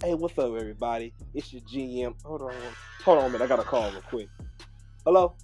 [0.00, 1.12] Hey, what's up, everybody?
[1.34, 2.14] It's your GM.
[2.24, 2.54] Hold on,
[3.04, 3.42] hold on a minute.
[3.42, 4.28] I got a call real quick.
[5.04, 5.34] Hello?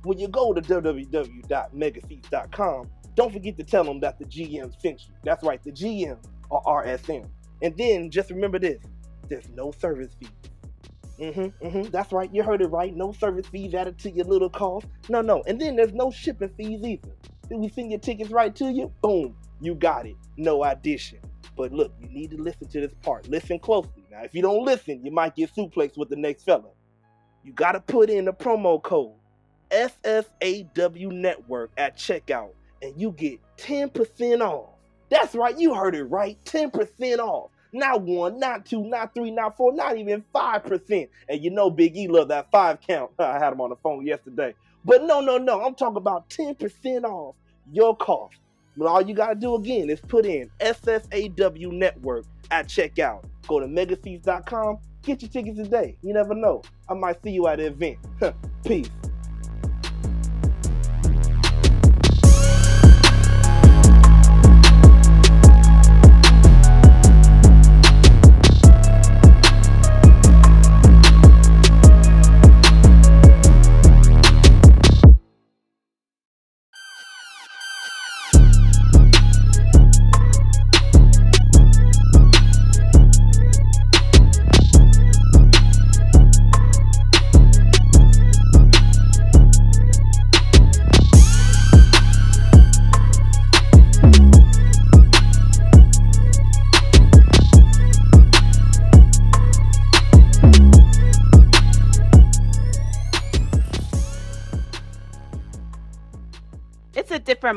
[0.05, 5.15] when you go to www.megaseats.com, don't forget to tell them that the GM sent you.
[5.23, 6.17] That's right, the GM
[6.49, 7.29] or RSM.
[7.61, 8.83] And then just remember this
[9.29, 10.31] there's no service fees.
[11.23, 11.91] Mm-hmm, mm-hmm.
[11.91, 12.29] That's right.
[12.35, 12.95] You heard it right.
[12.95, 14.87] No service fees added to your little cost.
[15.09, 15.43] No, no.
[15.47, 17.13] And then there's no shipping fees either.
[17.49, 18.93] Then we send your tickets right to you.
[19.03, 19.37] Boom.
[19.61, 20.17] You got it.
[20.37, 21.21] No addition.
[21.57, 23.29] But look, you need to listen to this part.
[23.29, 24.05] Listen closely.
[24.11, 26.71] Now, if you don't listen, you might get suplexed with the next fella.
[27.45, 29.15] You got to put in the promo code
[29.71, 32.51] SSAW Network at checkout,
[32.83, 34.71] and you get 10% off.
[35.09, 35.57] That's right.
[35.59, 36.39] You heard it right.
[36.45, 37.51] 10% off.
[37.73, 41.09] Not one, not two, not three, not four, not even 5%.
[41.29, 43.11] And you know Big E loved that five count.
[43.19, 44.55] I had him on the phone yesterday.
[44.85, 45.63] But no, no, no.
[45.63, 47.35] I'm talking about 10% off
[47.73, 48.37] your cost.
[48.77, 53.25] But all you got to do again is put in SSAW Network at checkout.
[53.47, 54.79] Go to megaseats.com.
[55.03, 55.97] Get your tickets today.
[56.03, 56.63] You never know.
[56.89, 57.99] I might see you at the event.
[58.65, 58.91] Peace.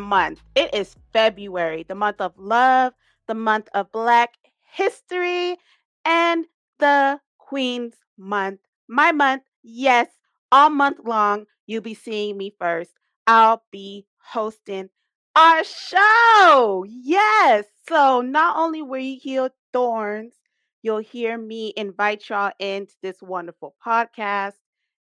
[0.05, 0.41] Month.
[0.55, 2.93] It is February, the month of love,
[3.27, 5.57] the month of Black history,
[6.05, 6.45] and
[6.79, 8.59] the Queen's Month.
[8.87, 10.07] My month, yes,
[10.51, 12.91] all month long, you'll be seeing me first.
[13.27, 14.89] I'll be hosting
[15.35, 16.85] our show.
[16.87, 17.65] Yes.
[17.87, 20.33] So not only will you hear thorns,
[20.81, 24.53] you'll hear me invite y'all into this wonderful podcast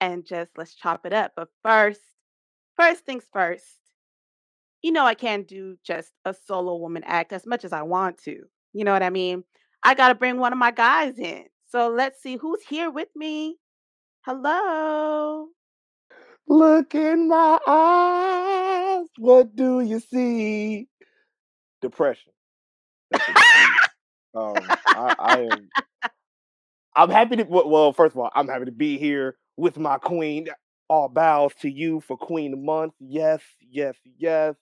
[0.00, 1.32] and just let's chop it up.
[1.36, 2.00] But first,
[2.76, 3.64] first things first,
[4.84, 8.18] you know, I can't do just a solo woman act as much as I want
[8.24, 8.42] to.
[8.74, 9.42] You know what I mean?
[9.82, 11.46] I got to bring one of my guys in.
[11.70, 13.56] So let's see who's here with me.
[14.26, 15.46] Hello.
[16.46, 19.06] Look in my eyes.
[19.16, 20.86] What do you see?
[21.80, 22.32] Depression.
[23.14, 23.22] um,
[24.34, 25.70] I, I am.
[26.94, 27.44] I'm happy to.
[27.44, 30.48] Well, first of all, I'm happy to be here with my queen.
[30.90, 32.92] All bows to you for Queen Month.
[33.00, 33.40] Yes,
[33.70, 34.56] yes, yes.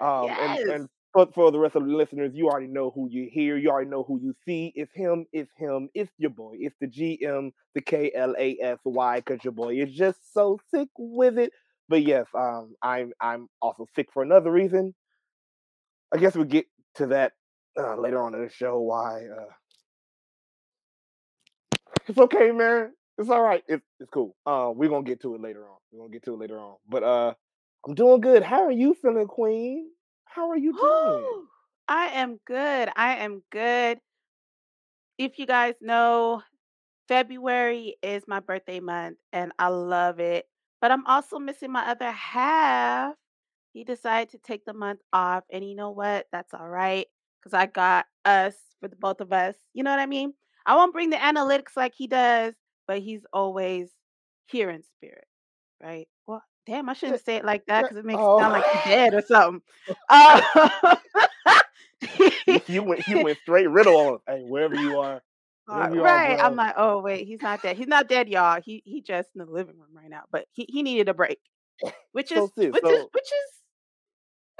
[0.00, 0.60] Um, yes.
[0.60, 3.56] and, and for, for the rest of the listeners, you already know who you hear.
[3.56, 4.72] You already know who you see.
[4.74, 5.26] It's him.
[5.32, 5.88] It's him.
[5.94, 6.54] It's your boy.
[6.58, 10.58] It's the GM, the K L A S Y, because your boy is just so
[10.72, 11.52] sick with it.
[11.88, 14.94] But yes, um, I'm I'm also sick for another reason.
[16.14, 17.32] I guess we'll get to that
[17.78, 18.78] uh, later on in the show.
[18.80, 19.22] Why?
[19.26, 19.52] Uh...
[22.06, 22.92] It's okay, man.
[23.18, 23.62] It's all right.
[23.68, 24.36] It's it's cool.
[24.46, 25.76] Uh, we're gonna get to it later on.
[25.90, 26.76] We're gonna get to it later on.
[26.88, 27.34] But uh,
[27.86, 28.42] I'm doing good.
[28.42, 29.90] How are you feeling, Queen?
[30.26, 31.46] How are you doing?
[31.88, 32.88] I am good.
[32.94, 33.98] I am good.
[35.18, 36.42] If you guys know,
[37.08, 40.46] February is my birthday month and I love it.
[40.80, 43.14] But I'm also missing my other half.
[43.72, 45.44] He decided to take the month off.
[45.52, 46.26] And you know what?
[46.32, 47.06] That's all right.
[47.42, 49.56] Because I got us for the both of us.
[49.74, 50.34] You know what I mean?
[50.66, 52.54] I won't bring the analytics like he does,
[52.86, 53.90] but he's always
[54.46, 55.26] here in spirit.
[55.82, 56.08] Right?
[56.26, 58.82] Well, Damn, I shouldn't say it like that because it makes it sound like he's
[58.82, 59.62] dead or something.
[60.08, 60.40] Uh,
[62.66, 64.18] you went you went straight riddle on.
[64.26, 65.22] Hey, wherever you are,
[65.68, 66.38] Uh, wherever you are, right.
[66.40, 67.76] I'm like, oh wait, he's not dead.
[67.76, 68.60] He's not dead, y'all.
[68.60, 70.24] He he just in the living room right now.
[70.30, 71.38] But he, he needed a break.
[72.12, 73.50] Which is So which is which is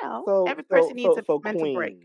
[0.02, 1.96] you know, so every so person needs so a so mental break.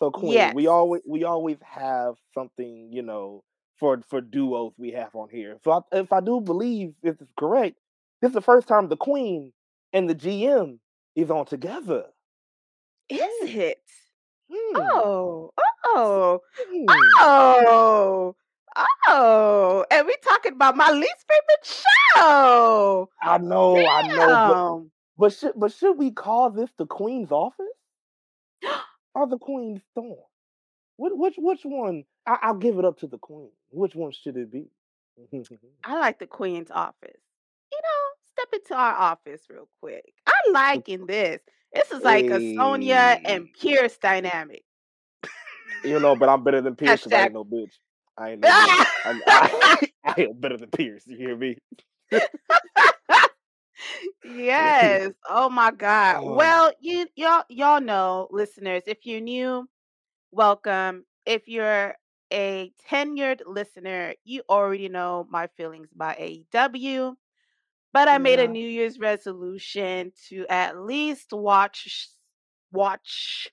[0.00, 0.54] So queen, Yes.
[0.54, 3.42] we always we always have something, you know,
[3.78, 5.58] for for duos we have on here.
[5.64, 7.76] So I, if I do believe this is correct,
[8.20, 9.52] this is the first time the queen
[9.92, 10.78] and the GM
[11.16, 12.06] is on together.
[13.08, 13.46] Is Hmm.
[13.60, 13.78] it?
[14.52, 14.76] Hmm.
[14.76, 15.50] Oh,
[15.86, 16.84] oh, Hmm.
[17.20, 18.34] oh,
[19.08, 19.84] oh.
[19.90, 21.82] And we talking about my least favorite
[22.16, 23.08] show.
[23.22, 27.66] I know, I know, but but should but should we call this the queen's office
[29.14, 30.18] or the queen's storm?
[30.96, 32.04] Which which which one?
[32.26, 33.50] I, I'll give it up to the queen.
[33.70, 34.68] Which one should it be?
[35.84, 37.20] I like the Queen's office.
[37.72, 38.09] You know,
[38.40, 40.04] step into our office real quick.
[40.26, 41.40] I'm liking this.
[41.72, 44.64] This is like a Sonya and Pearce dynamic.
[45.84, 47.72] You know, but I'm better than Pearce because I ain't no bitch.
[48.18, 48.86] I ain't no bitch.
[49.04, 51.04] I, I, I am better than Pearce.
[51.06, 51.56] You hear me?
[54.24, 55.12] yes.
[55.28, 56.22] Oh my God.
[56.24, 59.68] Oh, Well, you y'all y'all know, listeners, if you're new,
[60.32, 61.04] welcome.
[61.26, 61.94] If you're
[62.32, 67.14] a tenured listener, you already know my feelings about AEW.
[67.92, 68.46] But I made a.
[68.46, 72.08] New Year's resolution to at least watch
[72.72, 73.48] watch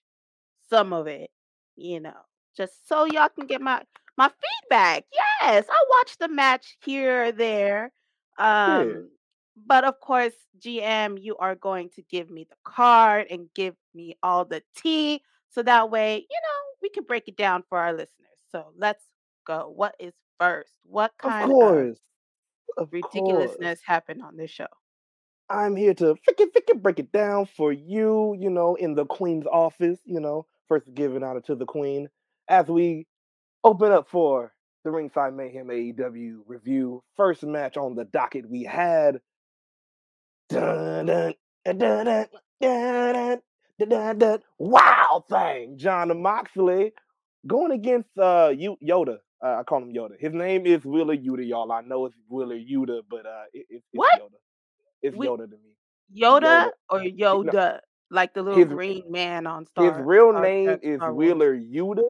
[0.69, 1.31] some of it,
[1.75, 2.19] you know,
[2.55, 3.81] just so y'all can get my
[4.17, 5.05] my feedback.
[5.13, 7.91] Yes, I watched the match here or there.
[8.37, 8.77] Yeah.
[8.77, 9.09] Um,
[9.65, 14.15] but of course, GM, you are going to give me the card and give me
[14.21, 17.91] all the tea so that way, you know, we can break it down for our
[17.91, 18.37] listeners.
[18.51, 19.03] So let's
[19.45, 19.71] go.
[19.75, 20.71] What is first?
[20.83, 21.97] What kind of course.
[21.97, 22.01] Of
[22.77, 23.81] of ridiculousness course.
[23.85, 24.67] happen on this show.
[25.49, 29.47] I'm here to freaking it break it down for you, you know, in the queen's
[29.47, 32.09] office, you know, first giving honor to the queen
[32.49, 33.07] as we
[33.63, 34.53] open up for
[34.83, 37.03] the Ringside Mayhem AEW review.
[37.15, 39.21] First match on the docket we had.
[40.49, 41.33] Dun, dun,
[44.17, 46.93] dun, wow thing, Jon Moxley
[47.45, 49.17] going against uh, Yoda.
[49.43, 50.19] Uh, I call him Yoda.
[50.19, 51.71] His name is Willer Yoda, y'all.
[51.71, 54.19] I know it's Willer Yoda, but uh it, it, it's What?
[54.19, 54.37] Yoda.
[55.03, 55.75] It's We Yoda to me.
[56.15, 56.71] Yoda Yoda.
[56.89, 57.79] or He- no, Yoda?
[58.09, 59.85] Like the little his green man on Star.
[59.97, 61.13] his real Star name is Star.
[61.13, 62.03] Wheeler Yuta.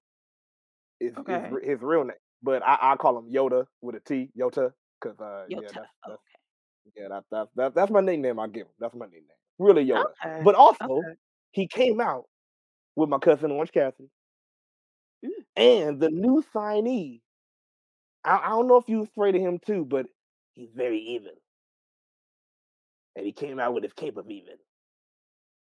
[0.99, 1.49] Is is Okay.
[1.51, 4.71] re- his real name, but I, I call him Yoda with a T, Yota,
[5.01, 6.15] because uh yeah, that's that's Okay.
[6.95, 8.39] yeah that, that, that that's my nickname.
[8.39, 8.73] I give him.
[8.79, 9.23] That's my nickname.
[9.59, 10.05] Really Yoda.
[10.25, 10.41] Okay.
[10.43, 11.13] But also Okay.
[11.51, 12.25] he came out
[12.95, 14.09] with my cousin Orange Cassidy.
[15.57, 17.21] And the new signee.
[18.25, 20.07] I, I don't know if you was afraid of him too, but
[20.55, 21.33] he's very evil,
[23.15, 24.55] and he came out with his cape of evil,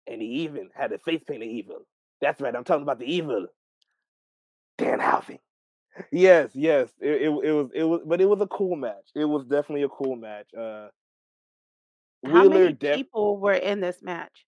[0.07, 1.85] and he even had a face painted evil.
[2.21, 2.56] That's right.
[2.56, 3.47] I'm talking about the evil
[4.79, 5.39] Danhausen.
[6.12, 6.89] Yes, yes.
[7.01, 9.09] It, it it was it was but it was a cool match.
[9.15, 10.47] It was definitely a cool match.
[10.57, 10.89] Uh
[12.25, 14.46] How many def people were in this match?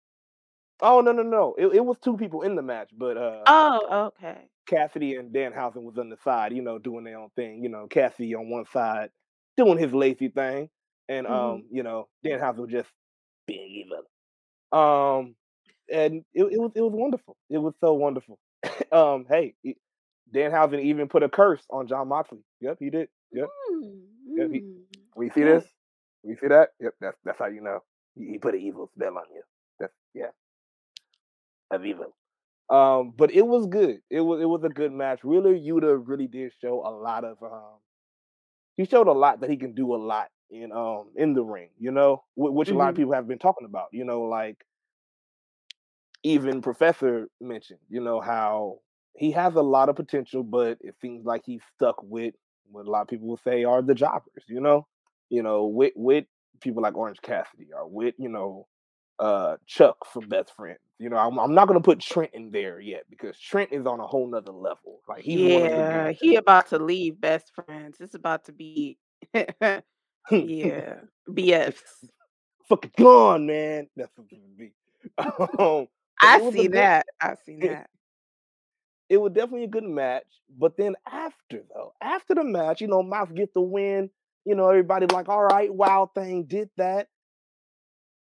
[0.82, 1.56] Oh no no no.
[1.58, 4.50] It it was two people in the match, but uh Oh, okay.
[4.68, 7.64] Cassidy and Dan Danhausen was on the side, you know, doing their own thing.
[7.64, 9.10] You know, Cassidy on one side
[9.58, 10.70] doing his lazy thing,
[11.10, 12.90] and hmm um, you know, Danhausen was just
[13.48, 14.04] being evil.
[14.72, 15.36] Um,
[15.92, 17.38] and it, it was it was wonderful.
[17.50, 18.40] It was so wonderful.
[18.92, 19.78] um, hey, he-
[20.34, 22.44] Danhausen even put a curse on Jon Moxley.
[22.62, 23.10] Yep, he did.
[23.32, 23.48] Yep,
[24.36, 24.50] yep.
[24.52, 24.84] He, Mm,
[25.16, 25.66] we see this?
[26.24, 26.70] We see that?
[26.80, 27.80] Yep, that's that's how you know.
[28.16, 29.42] He, he put an evil spell on you.
[29.80, 30.30] That's yeah,
[31.72, 32.16] of evil.
[32.70, 34.02] Um, but it was good.
[34.10, 35.20] It was it was a good match.
[35.24, 37.80] Really, Yuta really did show a lot of um.
[38.78, 41.70] He showed a lot that he can do a lot in um in the ring.
[41.78, 43.90] You know, wh- which a lot of hmm people have been talking about.
[43.92, 44.66] You know, like
[46.24, 47.80] even Professor mentioned.
[47.90, 48.80] You know how
[49.16, 52.34] he has a lot of potential, but it seems like he's stuck with
[52.72, 54.44] what a lot of people would say are the jobbers.
[54.48, 54.88] You know,
[55.30, 56.26] you know, with with
[56.62, 58.68] people like Orange Cassidy or with you know
[59.20, 60.80] uh Chuck from Best Friends.
[60.98, 64.00] You know, I'm, I'm not gonna put Trent in there yet because Trent is on
[64.00, 65.02] a whole nother level.
[65.08, 67.98] Like he's one of the Yeah, he about to leave best friends.
[68.00, 68.98] It's about to be
[69.34, 70.96] yeah,
[71.30, 71.82] BFs.
[72.70, 73.88] fucking gone, man.
[73.96, 74.74] That's what it would be.
[75.18, 75.88] um,
[76.22, 76.74] I it see good.
[76.74, 77.08] that.
[77.20, 77.90] I see that.
[79.10, 80.28] it was definitely a good match.
[80.58, 84.10] But then after though, after the match, you know, Mouse get the win.
[84.46, 87.08] You know, everybody like, all right, wow, Thing did that.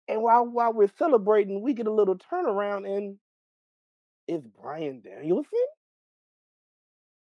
[0.08, 3.18] And while while we're celebrating, we get a little turnaround, and
[4.28, 5.66] it's Bryan Danielson.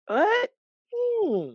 [0.07, 0.49] What?
[0.93, 1.49] Hmm.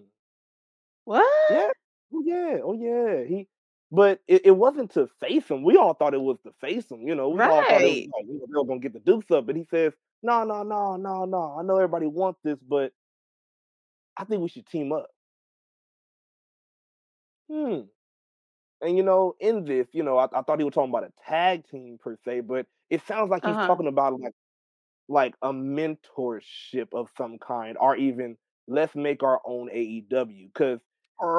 [1.04, 1.24] What?
[1.48, 1.68] Yeah.
[2.14, 2.58] Oh yeah.
[2.64, 3.24] Oh yeah.
[3.24, 3.48] He.
[3.92, 5.62] But it, it wasn't to face him.
[5.64, 7.02] We all thought it was to face him.
[7.06, 8.08] You know, we all thought it was Right.
[8.14, 9.46] like know, they were gonna get the dukes up.
[9.46, 11.56] But he says, "No, no, no, no, no.
[11.58, 12.92] I know everybody wants this, but
[14.16, 15.10] I think we should team up."
[17.48, 17.90] Hmm.
[18.82, 21.12] And you know, in this, you know, I, I thought he was talking about a
[21.26, 23.66] tag team per se, but it sounds like he's Uh-huh.
[23.66, 24.34] talking about like
[25.08, 30.48] like a mentorship of some kind, or even let's make our own AEW.
[30.48, 30.80] Because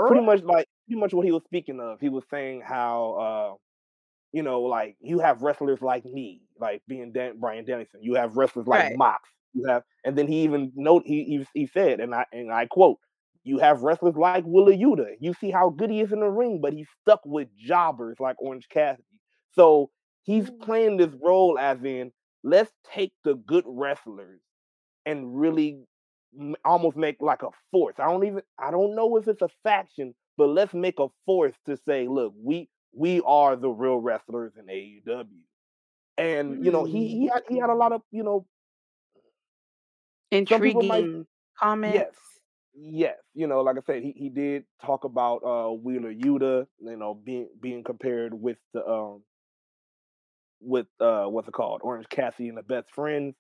[0.07, 3.55] pretty much like pretty much what he was speaking of, he was saying how uh
[4.33, 8.01] you know, like you have wrestlers like me, like being Dan- Bryan Danielson.
[8.03, 8.91] You have wrestlers like Right.
[8.91, 9.29] Mox.
[9.53, 12.67] You have, and then he even note he, he he said, and I and I
[12.67, 12.99] quote,
[13.43, 15.15] "You have wrestlers like Wheeler Yuta.
[15.19, 18.35] You see how good he is in the ring, but he's stuck with jobbers like
[18.39, 19.03] Orange Cassidy.
[19.51, 19.91] So
[20.23, 20.61] he's Mm.
[20.61, 22.11] playing this role as in
[22.43, 24.41] let's take the good wrestlers
[25.05, 25.83] and really
[26.65, 27.95] almost make like a force.
[27.99, 31.55] I don't even I don't know if it's a faction, but let's make a force
[31.65, 35.41] to say, look, we we are the real wrestlers in AEW.
[36.17, 37.09] And you know, he Mm.
[37.09, 38.47] he had he had a lot of, you know,
[40.55, 41.25] people might Intriguing
[41.83, 42.30] yes.
[42.73, 46.95] Yes, you know, like I said, he, he did talk about uh Wheeler Yuta, you
[46.95, 49.23] know, being being compared with the um
[50.61, 53.35] with uh what's it called, Orange Cassidy and the Best Friends.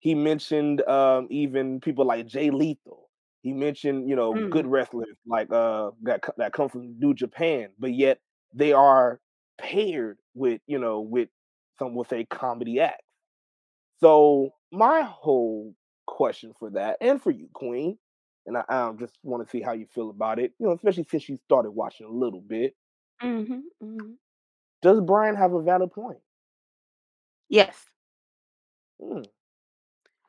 [0.00, 3.08] He mentioned um even people like Jay Lethal.
[3.42, 4.70] He mentioned, you know, good Mm.
[4.70, 8.20] wrestlers like uh that that come from New Japan, but yet
[8.54, 9.20] they are
[9.58, 11.28] paired with, you know, with
[11.78, 13.04] some will say comedy acts.
[14.00, 15.74] So my whole
[16.06, 17.98] question for that, and for you, Queen,
[18.46, 21.06] and I um, just want to see how you feel about it, you know, especially
[21.10, 22.74] since you started watching a little bit.
[23.22, 24.14] Mhm, mhm.
[24.82, 26.18] Does Bryan have a valid point?
[27.48, 27.76] Yes.
[29.02, 29.22] Hmm,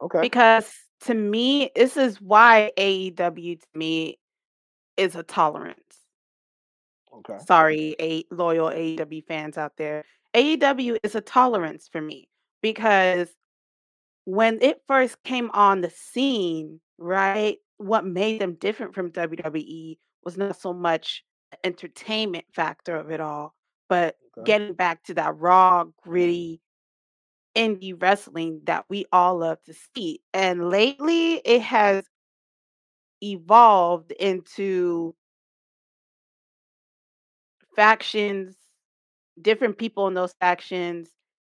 [0.01, 4.19] okay, Because to me, this is why AEW to me
[4.97, 5.77] is a tolerance.
[7.13, 10.03] okay, Sorry, a loyal AEW fans out there.
[10.33, 12.27] AEW is a tolerance for me
[12.61, 13.29] because
[14.25, 20.37] when it first came on the scene, right, what made them different from WWE was
[20.37, 23.53] not so much the entertainment factor of it all,
[23.89, 24.45] but okay.
[24.45, 26.61] getting back to that raw, gritty
[27.55, 30.21] indie wrestling that we all love to see.
[30.33, 32.05] And lately, it has
[33.21, 35.15] evolved into
[37.75, 38.55] factions,
[39.41, 41.09] different people in those factions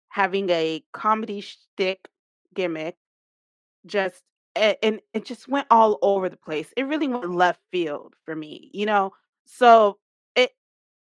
[0.08, 2.08] having a comedy shtick
[2.54, 2.96] gimmick
[3.86, 4.22] Just
[4.56, 6.72] and it just went all over the place.
[6.76, 9.12] It really went left field for me, you know?
[9.46, 9.98] So,
[10.36, 10.50] it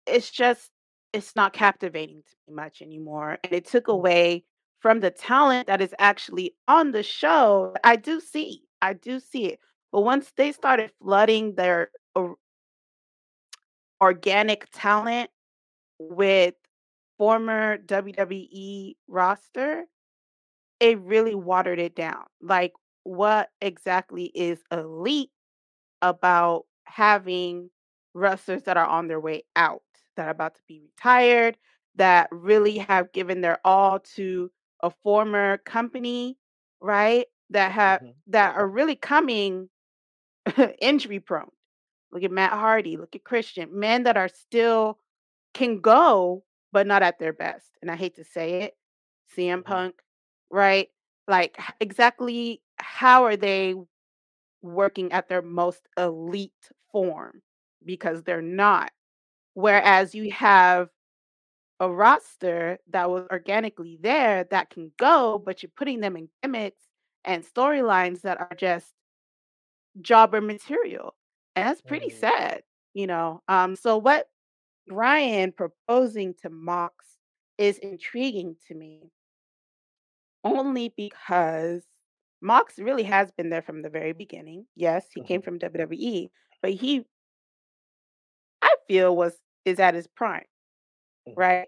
[0.08, 0.72] it's just
[1.14, 4.46] it's not captivating to me much anymore, and it took Mm, away
[4.82, 7.76] from the talent that is actually on the show.
[7.84, 9.60] I do see I do see it,
[9.92, 12.38] but once they started flooding their or
[14.02, 15.30] organic talent
[16.00, 16.56] with
[17.18, 19.86] former WWE roster,
[20.80, 22.26] it really watered it down.
[22.42, 22.74] Like,
[23.08, 25.32] what exactly is elite
[26.02, 27.70] about having
[28.14, 29.84] wrestlers that are on their way out,
[30.16, 31.58] that are about to be retired,
[31.96, 36.38] that really have given their all to a former company,
[36.82, 37.28] right?
[37.52, 39.70] That have mhm, that are really coming
[40.82, 41.50] injury prone.
[42.12, 45.00] Look at Matt Hardy, look at Christian, men that are still
[45.54, 47.68] can go, but not at their best.
[47.82, 48.76] And I hate to say it,
[49.36, 49.96] CM mhm, Punk,
[50.52, 50.90] right?
[51.28, 53.76] Like exactly how are they
[54.62, 57.42] working at their most elite form?
[57.86, 58.92] Because they're not.
[59.56, 60.90] mhm, Whereas you have
[61.80, 66.84] a roster that was organically there that can go, but you're putting them in gimmicks
[67.26, 68.94] and storylines that are just
[70.02, 71.16] jobber material.
[71.56, 73.42] And that's pretty mhm, sad, you know.
[73.48, 74.30] Um, so what
[74.88, 77.18] Bryan proposing to Mox
[77.58, 79.12] is intriguing to me
[80.44, 81.84] only because
[82.42, 84.68] Mox really has been there from the very beginning.
[84.76, 87.06] Yes, he came mhm, from WWE, but he
[88.62, 90.46] I feel was is at his prime,
[91.28, 91.38] mhm.
[91.38, 91.68] right?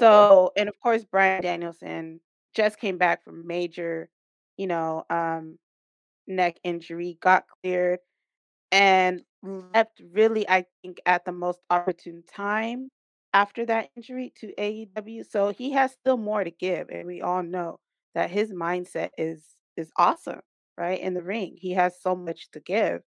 [0.00, 0.26] Okay.
[0.26, 2.20] So, and of course Bryan Danielson
[2.54, 4.10] just came back from major,
[4.58, 5.58] you know, um
[6.28, 8.00] neck injury, got cleared
[8.72, 12.90] and left really, I think, at the most opportune time
[13.34, 15.24] after that injury to AEW.
[15.24, 17.80] So he has still more to give, and we all know
[18.14, 20.40] that his mindset is is awesome,
[20.76, 21.00] right?
[21.00, 23.02] In the ring, he has so much to give.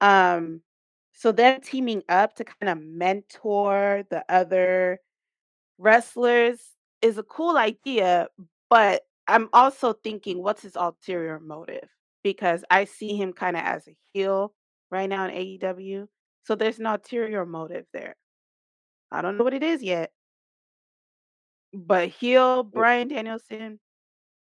[0.00, 0.60] Um,
[1.12, 4.98] so them teaming up to kind of mentor the other
[5.78, 6.60] wrestlers
[7.02, 8.28] is a cool idea,
[8.68, 11.88] but I'm also thinking, what's his ulterior motive?
[12.22, 14.52] Because I see him kind of as a heel
[14.90, 16.06] right now in AEW.
[16.44, 18.16] So there's an ulterior motive there.
[19.10, 20.10] I don't know what it is yet,
[21.72, 23.78] but heel Bryan Danielson,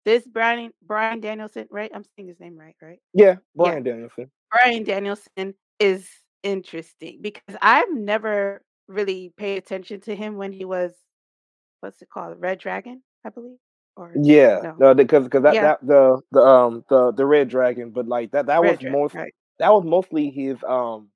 [0.04, 1.90] this Brian Bryan Danielson, right?
[1.94, 3.00] I'm saying his name right, right?
[3.12, 3.80] Yeah, Yeah.
[3.80, 4.30] Danielson.
[4.50, 6.08] Bryan Danielson is
[6.42, 10.92] interesting because I've never really paid attention to him when he was
[11.80, 12.40] what's it called?
[12.40, 13.58] Red Dragon, I believe?
[13.96, 14.74] Or Yeah, no.
[14.78, 15.62] no, because because that Yeah.
[15.62, 19.00] that the the um the the Red Dragon, but like that that was Red Dragon,
[19.00, 19.34] most right.
[19.58, 21.08] that was mostly his um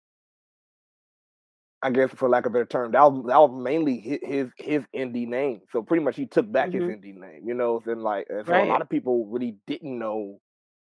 [1.82, 4.48] I guess for lack of a better term, that was that was mainly his his,
[4.56, 5.60] his indie name.
[5.70, 6.88] So pretty much he took back his Mhm.
[6.88, 10.40] indie name, you know, and like and so a lot of people really didn't know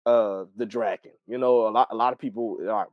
[0.05, 1.13] uh the Dragon.
[1.27, 2.85] You know, a lot a lot of people uh,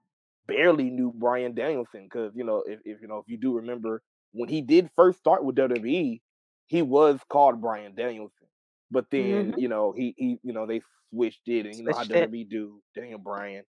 [0.47, 4.03] barely knew Bryan Danielson because you know if, if you know if you do remember
[4.33, 6.23] when he did first start with WWE,
[6.69, 8.47] he was called Bryan Danielson.
[8.91, 9.59] But then Mhm.
[9.59, 12.31] you know he he you know they switched it and you know how Switched it.
[12.31, 13.65] WWE do Daniel Bryan.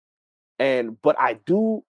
[0.60, 1.84] And but I do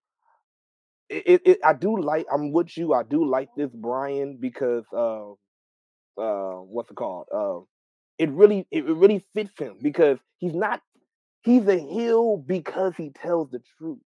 [1.26, 2.92] it, it, I do like I'm with you.
[2.94, 5.32] I do like this Bryan because uh
[6.20, 7.26] uh what's it called?
[7.34, 7.60] Uh
[8.18, 10.80] it really it really fits him because he's not
[11.42, 13.98] he's a heel because he tells the truth.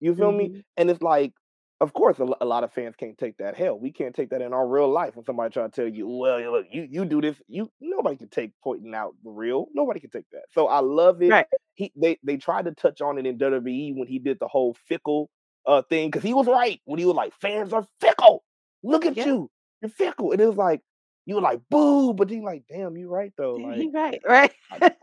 [0.00, 0.52] You feel me?
[0.52, 0.64] Mhm.
[0.76, 1.32] And it's like,
[1.80, 3.56] of course, a, a lot of fans can't take that.
[3.56, 5.16] Hell, we can't take that in our real life.
[5.16, 8.16] When somebody try to tell you, well, you look, you you do this, you nobody
[8.16, 9.66] can take pointing out the real.
[9.74, 10.44] Nobody can take that.
[10.52, 11.30] So I love it.
[11.30, 11.46] Right.
[11.74, 14.76] He they they tried to touch on it in WWE when he did the whole
[14.88, 15.30] fickle
[15.66, 18.44] uh thing because he was right when he was like, fans are fickle.
[18.82, 19.26] Look at Yeah.
[19.26, 19.50] you,
[19.82, 20.32] you're fickle.
[20.32, 20.80] And it was like
[21.26, 23.56] you were like, boo, but you like, damn, you're right though.
[23.56, 24.52] Like he right, right.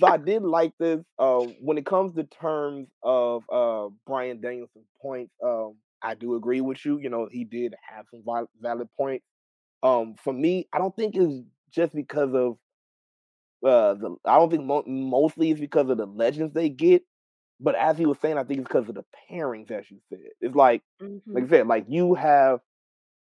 [0.00, 1.00] so I did like this.
[1.18, 6.60] Uh, when it comes to terms of uh, Bryan Danielson's points, um, I do agree
[6.60, 6.98] with you.
[6.98, 8.22] You know, he did have some
[8.60, 9.24] valid points.
[9.82, 12.56] Um, for me, I don't think it's just because of
[13.64, 14.16] uh, the.
[14.24, 17.02] I don't think mo- mostly it's because of the legends they get,
[17.60, 20.20] but as he was saying, I think it's because of the pairings, as you said.
[20.40, 21.10] It's like, like
[21.44, 21.46] Mhm.
[21.46, 22.60] I said, like you have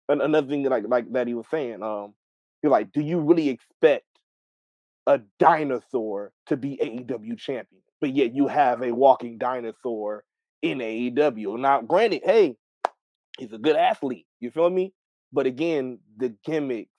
[0.08, 1.82] an- another thing like like that he was saying.
[1.82, 2.14] Um,
[2.62, 4.04] you're like, do you really expect
[5.06, 10.24] a dinosaur to be AEW champion, but yet you have a walking dinosaur
[10.62, 11.58] in AEW.
[11.58, 12.56] Now, granted, hey,
[13.38, 14.26] he's a good athlete.
[14.40, 14.92] You feel me?
[15.32, 16.90] But again, the gimmicks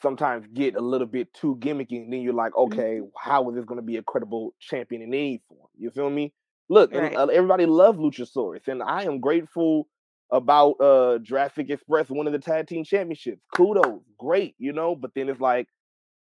[0.00, 3.10] sometimes get a little bit too gimmicky, and then you're like, okay, Mhm.
[3.18, 5.68] how is this going to be a credible champion in any form?
[5.76, 6.32] You feel me?
[6.68, 7.16] Look, and Right.
[7.16, 9.88] uh, everybody loves Luchasaurus, and I am grateful
[10.32, 13.42] about uh Jurassic Express winning the tag team championships.
[13.54, 14.96] Kudos, great, you know.
[14.96, 15.68] But then it's like,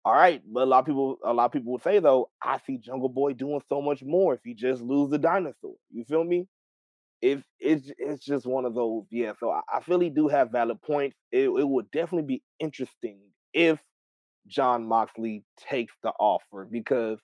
[0.04, 2.58] all right, but a lot of people, a lot of people would say though, I
[2.58, 5.76] see Jungle Boy doing so much more if he just lose the dinosaur.
[5.90, 6.48] You feel me?
[7.22, 9.32] If it's it's just one of those, yeah.
[9.38, 11.16] So I, I feel he do have valid points.
[11.30, 13.20] It, it would definitely be interesting
[13.54, 13.80] if
[14.48, 17.20] Jon Moxley takes the offer because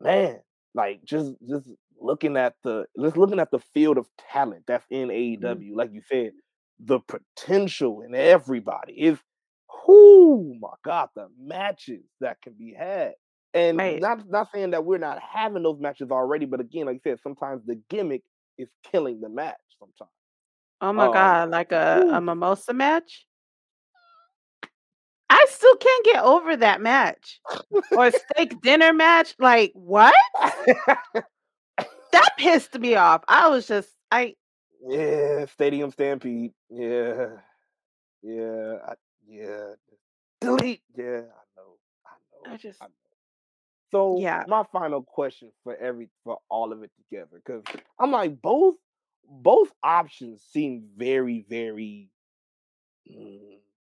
[0.00, 0.40] man,
[0.74, 1.68] like just just
[2.00, 5.10] looking at the just looking at the field of talent that's in.
[5.10, 6.32] AEW, like you said,
[6.80, 9.18] the potential in everybody is
[9.86, 13.14] whoo my god, the matches that can be had.
[13.54, 13.98] And Right.
[13.98, 17.20] not not saying that we're not having those matches already, but again, like you said,
[17.22, 18.22] sometimes the gimmick
[18.58, 20.10] is killing the match sometimes.
[20.80, 23.27] Oh my Um god, like a a mimosa match?
[25.30, 27.40] I still can't get over that match.
[27.92, 29.34] Or steak dinner match.
[29.38, 30.14] Like, what?
[32.12, 33.22] That pissed me off.
[33.28, 34.34] I was just I
[34.86, 36.52] yeah, Stadium Stampede.
[36.70, 37.26] Yeah.
[38.22, 38.76] Yeah.
[38.86, 38.94] I,
[39.28, 39.74] yeah.
[40.40, 40.82] Delete.
[40.96, 41.76] Yeah, I know.
[42.06, 42.14] I
[42.48, 42.54] know.
[42.54, 42.92] I just I know.
[43.90, 44.44] So yeah.
[44.46, 47.62] my final question for every for all of it together, because
[47.98, 48.76] I'm like both
[49.28, 52.10] both options seem very, very
[53.10, 53.58] mm,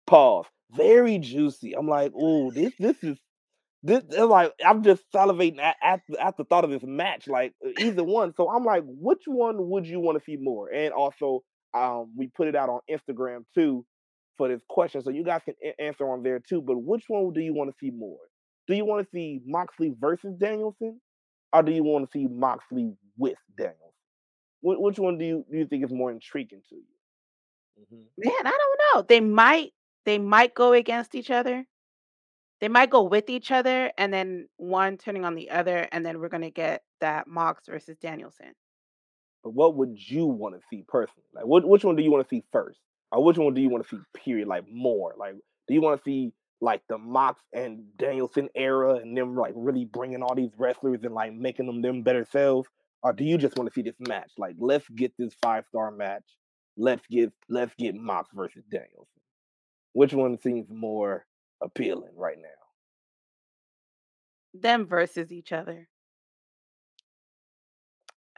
[0.10, 1.74] pause, very juicy.
[1.76, 3.17] I'm like, oh, this this is
[3.84, 7.28] this they're like I'm just salivating at, at the at the thought of this match,
[7.28, 8.34] like either one.
[8.36, 10.69] So I'm like, which one would you want to see more?
[10.74, 11.43] And also,
[11.74, 13.86] um, we put it out on Instagram too
[14.38, 16.62] for this question, so you guys can a- answer on there too.
[16.62, 18.19] But which one do you want to see more?
[18.67, 21.02] Do you want to see Moxley versus Danielson,
[21.54, 23.80] or do you want to see Moxley with Danielson?
[24.62, 26.84] Wh- Which one do you do you think is more intriguing to you?
[27.80, 28.06] Mhm.
[28.17, 29.02] Man, I don't know.
[29.08, 29.74] They might
[30.06, 31.66] they might go against each other.
[32.62, 36.20] They might go with each other and then one turning on the other, and then
[36.20, 38.54] we're gonna get that Mox versus Danielson.
[39.44, 41.28] But what would you want to see personally?
[41.34, 42.80] Like, what which one do you want to see first,
[43.12, 44.02] or which one do you want to see?
[44.14, 44.48] Period.
[44.48, 45.14] Like more.
[45.18, 45.36] Like,
[45.68, 49.86] do you want to see like the Mox and Danielson era, and them like really
[49.86, 52.68] bringing all these wrestlers and like making them them better selves,
[53.04, 54.32] or do you just want to see this match?
[54.38, 56.26] Like, let's get this five star match.
[56.76, 59.19] Let's get let's get Mox versus Danielson.
[59.93, 61.28] Which one seems more
[61.62, 62.49] appealing right now?
[64.54, 65.89] Them versus each other.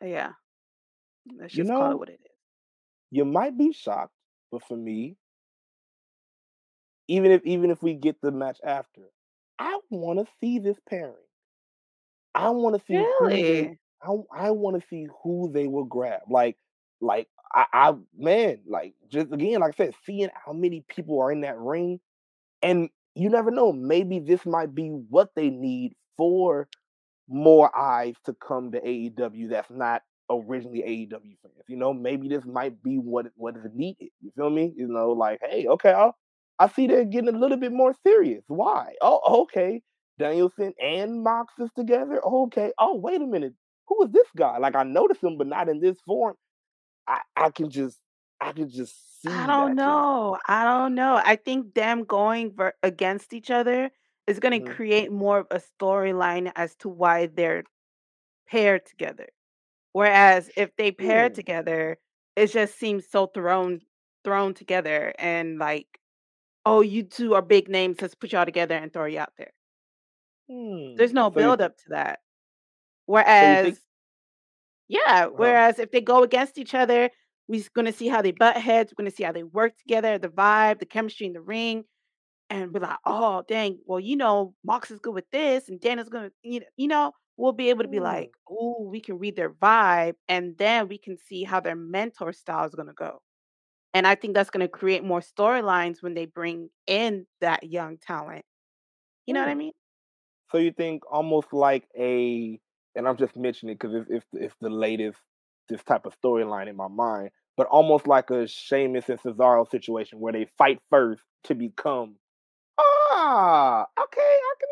[0.02, 0.34] Yeah.
[1.26, 2.32] Let's You just call it know, what it is.
[3.12, 4.16] you might be shocked,
[4.52, 5.18] but for me,
[7.08, 9.12] even if even if we get the match after,
[9.60, 11.26] I wanna see this pairing.
[12.36, 13.80] I wanna see who they Really?
[14.02, 16.22] I I wanna see who they will grab.
[16.30, 16.58] Like
[17.00, 21.32] like I I man, like just again, like I said, seeing how many people are
[21.32, 22.00] in that ring,
[22.62, 26.68] and you never know, maybe this might be what they need for
[27.28, 31.66] more eyes to come to AEW that's not originally AEW fans.
[31.68, 34.10] You know, maybe this might be what what is needed.
[34.22, 34.74] You feel me?
[34.76, 36.16] You know, like, hey, okay, I'll,
[36.60, 38.44] I see they're getting a little bit more serious.
[38.48, 38.94] Why?
[39.02, 39.82] Oh, okay.
[40.20, 42.24] Danielson and Mox is together.
[42.26, 42.72] Okay.
[42.78, 43.54] Oh, wait a minute.
[43.88, 44.58] Who is this guy?
[44.58, 46.36] Like I noticed him, but not in this form.
[47.08, 48.00] I I can just
[48.40, 50.38] I can just see I see don't that for know.
[50.48, 51.22] I don't know.
[51.24, 53.92] I think them going ver- against each other
[54.28, 54.74] is going to me.
[54.74, 57.64] create more of a storyline as to why they're
[58.48, 59.28] paired together.
[59.94, 61.98] Whereas if they pair together,
[62.36, 63.82] it just seems so thrown
[64.24, 65.88] thrown together and like,
[66.66, 68.02] oh, you two are big names.
[68.02, 69.52] Let's put y'all together and throw you out there.
[70.96, 71.14] There's Hmm.
[71.14, 72.20] no So you build up to that.
[73.40, 73.78] So you think?
[73.78, 73.82] Whereas,
[74.92, 77.12] yeah, whereas if they go against each other,
[77.48, 78.92] we're gonna see how they butt heads.
[78.94, 81.86] We're gonna see how they work together, the vibe, the chemistry in the ring,
[82.50, 86.10] and we're like, oh dang, well, you know, Mox is good with this, and Dana's
[86.10, 88.02] gonna, you know, you know, we'll be able to be Hmm.
[88.02, 92.34] like, oh, we can read their vibe, and then we can see how their mentor
[92.34, 93.22] style is gonna go.
[93.94, 98.46] And I think that's gonna create more storylines when they bring in that young talent.
[99.28, 99.56] You know what I Hmm.
[99.56, 99.74] mean?
[100.52, 102.60] So you think almost like a,
[102.96, 105.18] and I'm just mentioning it because it's, it's it's the latest
[105.70, 110.20] this type of storyline in my mind, but almost like a Sheamus and Cesaro situation
[110.20, 112.16] where they fight first to become.
[112.80, 114.70] Ah, okay, I can.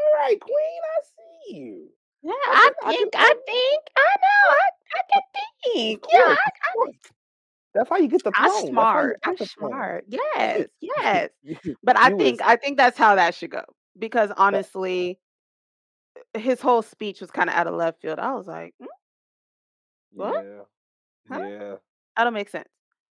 [0.00, 1.88] All right, Queen, I see you.
[2.22, 5.22] Yeah, I I I can, think, I I, think, I know, I, I, I can
[5.72, 6.04] think.
[6.12, 6.96] Yeah, course, I, course.
[7.74, 9.20] That's how you get the I'm how you smart.
[9.24, 10.04] I'm smart.
[10.08, 11.30] Yes, yes.
[11.82, 13.62] But I think I think that's how that should go.
[13.98, 15.18] Because honestly,
[16.34, 18.18] his whole speech was kind of out of left field.
[18.18, 18.86] I was like, "Mm,
[20.12, 20.44] what?
[20.44, 20.62] Yeah,
[21.28, 21.40] Huh?
[21.40, 21.76] yeah,
[22.16, 22.68] That don't make sense.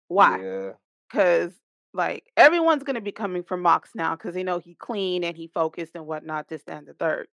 [0.09, 0.39] Why?
[0.39, 0.73] yeah,
[1.11, 1.55] Because
[1.95, 5.49] like everyone's gonna be coming for Mox now because they know he clean and he
[5.49, 7.29] focused and whatnot, this, that, and the third.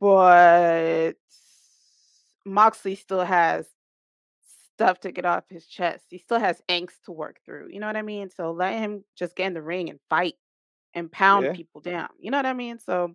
[0.00, 1.14] But
[2.44, 3.68] Moxley still has
[4.74, 6.04] stuff to get off his chest.
[6.10, 7.68] He still has angst to work through.
[7.70, 8.30] You know what I mean?
[8.30, 10.34] So let him just get in the ring and fight
[10.94, 11.52] and pound yeah.
[11.52, 12.08] people down.
[12.18, 12.78] You know what I mean?
[12.78, 13.14] So,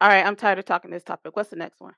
[0.00, 1.36] all right, I'm tired of talking this topic.
[1.36, 1.94] What's the next one?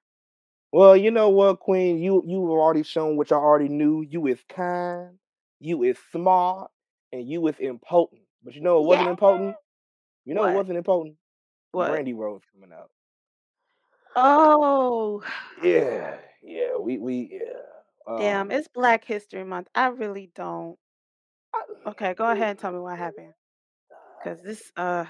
[0.73, 1.99] Well, you know what, Queen?
[1.99, 4.03] You you were already shown which I already knew.
[4.03, 5.19] You is kind,
[5.61, 6.71] you is smart,
[7.12, 8.23] and you is impotent.
[8.45, 9.57] But you know it wasn't impotent?
[10.25, 10.55] You know it What?
[10.55, 11.17] wasn't impotent?
[11.73, 11.91] What?
[11.91, 12.91] Brandi Rhodes coming out.
[14.17, 15.23] Oh,
[15.62, 18.19] Yeah, yeah, we we yeah.
[18.19, 18.51] damn.
[18.51, 19.69] Um It's Black History Month.
[19.75, 20.79] I really don't.
[21.87, 23.35] Okay, go ahead and tell me what happened.
[24.25, 25.05] Cause this, uh,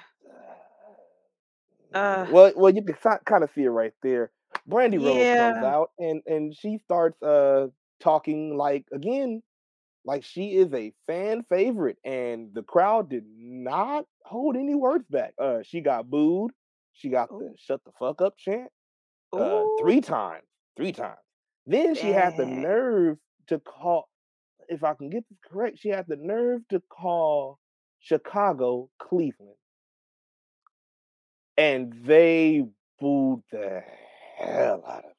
[1.94, 4.30] uh, well, well, you can kind of see it right there.
[4.68, 7.68] Brandi Rhodes comes out and and she starts uh
[8.00, 9.42] talking like again
[10.04, 15.34] Like she is a fan favorite, and the crowd did not hold any words back.
[15.38, 16.52] Uh, she got booed.
[16.94, 18.70] She got the "shut the fuck up" chant
[19.36, 20.44] uh, three times.
[20.76, 21.20] Three times.
[21.66, 24.08] Then she had the nerve to call.
[24.68, 27.58] If I can get this correct, she had the nerve to call
[28.00, 29.56] Chicago Cleveland,
[31.56, 32.64] and they
[33.00, 33.82] booed the
[34.38, 35.04] hell out of.
[35.04, 35.10] her.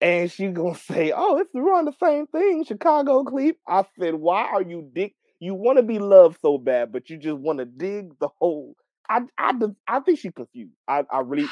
[0.00, 4.44] And she gonna say, "Oh, it's we're the same thing, Chicago Cleve." I said, "Why
[4.44, 5.14] are you dig?
[5.40, 8.76] You want to be loved so bad, but you just want to dig the hole."
[9.08, 9.52] I, I,
[9.86, 10.74] I think she confused.
[10.88, 11.48] I I really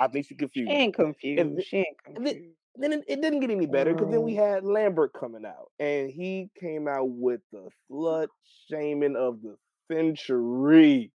[0.00, 0.34] I think she
[0.66, 0.94] She confused.
[1.36, 1.56] And, confused.
[1.56, 2.56] th- She ain't and then confused.
[2.76, 4.36] then it, it didn't get any better because then we mm.
[4.36, 8.28] had Lambert coming out, and he came out with the slut
[8.70, 9.56] shaming of the
[9.92, 11.11] century.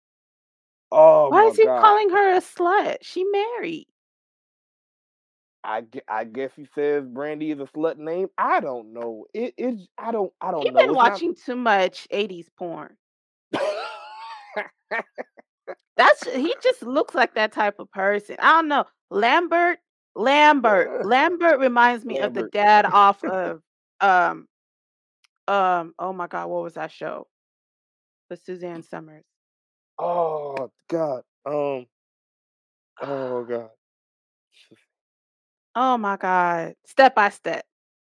[0.91, 1.81] Oh Why is he god!
[1.81, 2.97] calling her a slut?
[3.01, 3.87] She married.
[5.63, 8.29] I, I guess he says Brandi is a slut name.
[8.37, 9.25] I don't know.
[9.33, 10.79] It is I don't I don't know.
[10.79, 12.95] been It's not watching too much 80s porn.
[15.97, 18.37] That's he just looks like that type of person.
[18.39, 18.85] I don't know.
[19.09, 19.79] Lambert,
[20.15, 23.61] Lambert, Lambert reminds me of the dad off of
[23.99, 24.47] um
[25.47, 27.27] um oh my god, what was that show?
[28.29, 29.25] With Suzanne Somers.
[29.99, 31.23] Oh God.
[31.45, 31.85] Um.
[33.01, 33.69] Oh God.
[35.75, 36.75] Oh my god.
[36.85, 37.65] Step by step.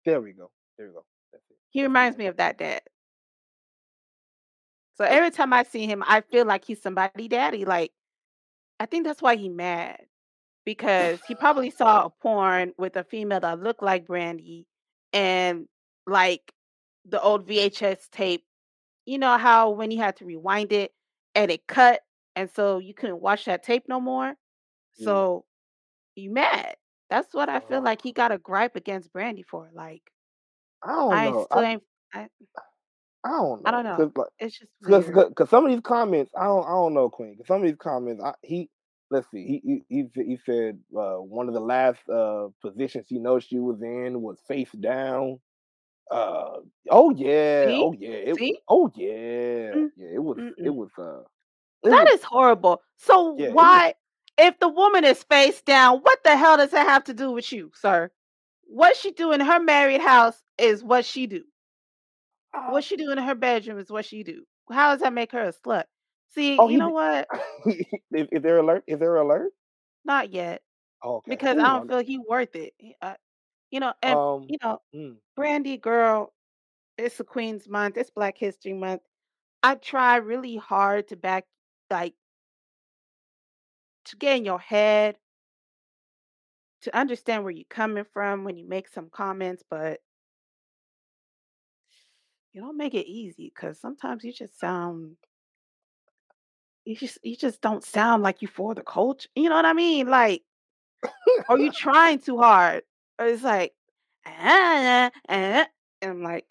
[0.05, 0.51] There we go.
[0.77, 1.05] There we go.
[1.71, 2.81] He reminds me of that dad.
[4.97, 7.65] So every time I see him, I feel like he's somebody daddy.
[7.65, 7.91] Like
[8.79, 9.97] I think that's why he mad.
[10.65, 14.65] because he probably saw a porn with a female that looked like Brandi
[15.13, 15.67] and
[16.07, 16.53] like
[17.05, 18.43] the old VHS tape.
[19.05, 20.91] You know how when you had to rewind it
[21.35, 22.01] and it cut?
[22.35, 24.35] and so you couldn't watch that tape no more.
[24.99, 25.23] Mm.
[25.23, 25.45] So
[26.15, 26.77] you mad.
[27.09, 29.69] That's what I feel Uh, like he got a gripe against Brandi for.
[29.73, 30.03] Like
[30.83, 31.47] I don't I know.
[31.51, 32.29] I still ain't I
[33.23, 33.65] I don't know.
[33.65, 35.11] I don't know, cause like, It's just cause, weird.
[35.11, 37.37] cause 'cause some of these comments, I don't I don't know, Queen.
[37.37, 38.69] 'cause some of these comments, I, he
[39.11, 43.19] let's see, he he he, he said uh, one of the last uh, positions he
[43.19, 45.39] knows she was in was face down.
[46.11, 46.59] Uh,
[46.91, 47.77] oh yeah, See?
[47.77, 48.59] oh yeah, it, See?
[48.69, 50.07] oh yeah, Mm, yeah.
[50.15, 50.71] It was it mm-mm.
[50.71, 51.21] was uh,
[51.83, 52.81] it That was is horrible.
[52.97, 53.95] So yeah, it was why
[54.37, 57.51] if the woman is face down, what the hell does that have to do with
[57.51, 58.11] you, sir?
[58.63, 61.43] What she do in her married house is what she do.
[62.53, 64.45] uh, What she do in her bedroom is what she do.
[64.71, 65.85] How does that make her a slut?
[66.29, 67.29] See, oh you know what?
[68.11, 68.83] is, is there alert?
[68.87, 69.51] Is there alert?
[70.05, 70.61] Not yet,
[71.03, 71.37] Oh, okay.
[71.37, 72.73] because I don't feel he worth it.
[72.77, 73.17] He- I-
[73.73, 76.31] you know, and um, you know, mm, Brandi girl,
[76.97, 77.97] it's a Queen's Month.
[77.97, 79.01] It's Black History Month.
[79.63, 81.45] I try really hard to back,
[81.89, 82.15] like,
[84.05, 85.17] to get in your head,
[86.81, 90.01] to understand where you're coming from when you make some comments, but
[92.53, 95.17] you don't make it easy because sometimes you just sound,
[96.85, 99.29] you just, you just don't sound like you for the culture.
[99.35, 100.07] You know what I mean?
[100.07, 100.43] Like,
[101.47, 102.83] are you trying too hard.
[103.19, 103.73] It's like,
[104.25, 105.67] "Ah, ah,"
[106.01, 106.45] and I'm like,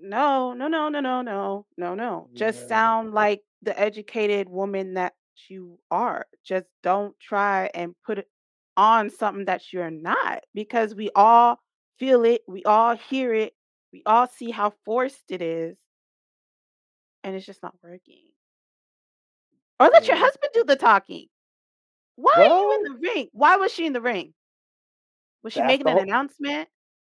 [0.00, 2.30] no, no, no, no, no, no, no, no.
[2.34, 5.14] Just sound like the educated woman that
[5.48, 6.26] you are.
[6.44, 8.28] Just don't try and put it
[8.76, 11.60] on something that you're not because we all
[11.98, 13.54] feel it, we all hear it,
[13.92, 15.76] we all see how forced it is,
[17.24, 18.30] and it's just not working.
[19.80, 21.26] Or let your husband do the talking.
[22.16, 23.28] Why are you in the ring?
[23.32, 24.34] Why was she in the ring?
[25.42, 26.02] Was she that's making an whole.
[26.02, 26.68] announcement?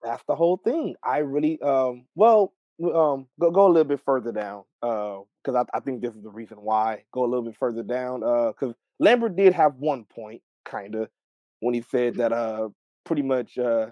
[0.02, 0.94] That's the whole thing.
[1.02, 5.76] I really um well um go go a little bit further down uh because I,
[5.76, 8.74] I think this is the reason why go a little bit further down uh because
[8.98, 11.09] Lambert did have one point kind of
[11.61, 12.68] when he said that uh
[13.04, 13.88] pretty much uh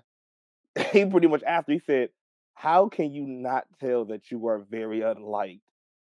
[0.92, 2.10] he pretty much after he said
[2.54, 5.60] how can you not tell that you are very unliked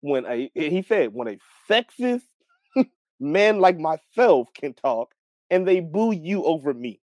[0.01, 2.23] when a he said when a sexist
[3.21, 5.13] man like myself can talk
[5.51, 7.01] and they boo you over me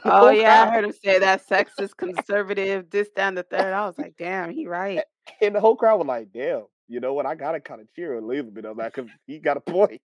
[0.04, 3.72] Oh, whole yeah, I heard him say that sexist, conservative, this, that, and the third.
[3.72, 5.02] I was like, damn, he right.
[5.40, 7.26] And the whole crowd was like, damn, you know what?
[7.26, 10.00] I gotta kind of cheer a little bit on that because he got a point.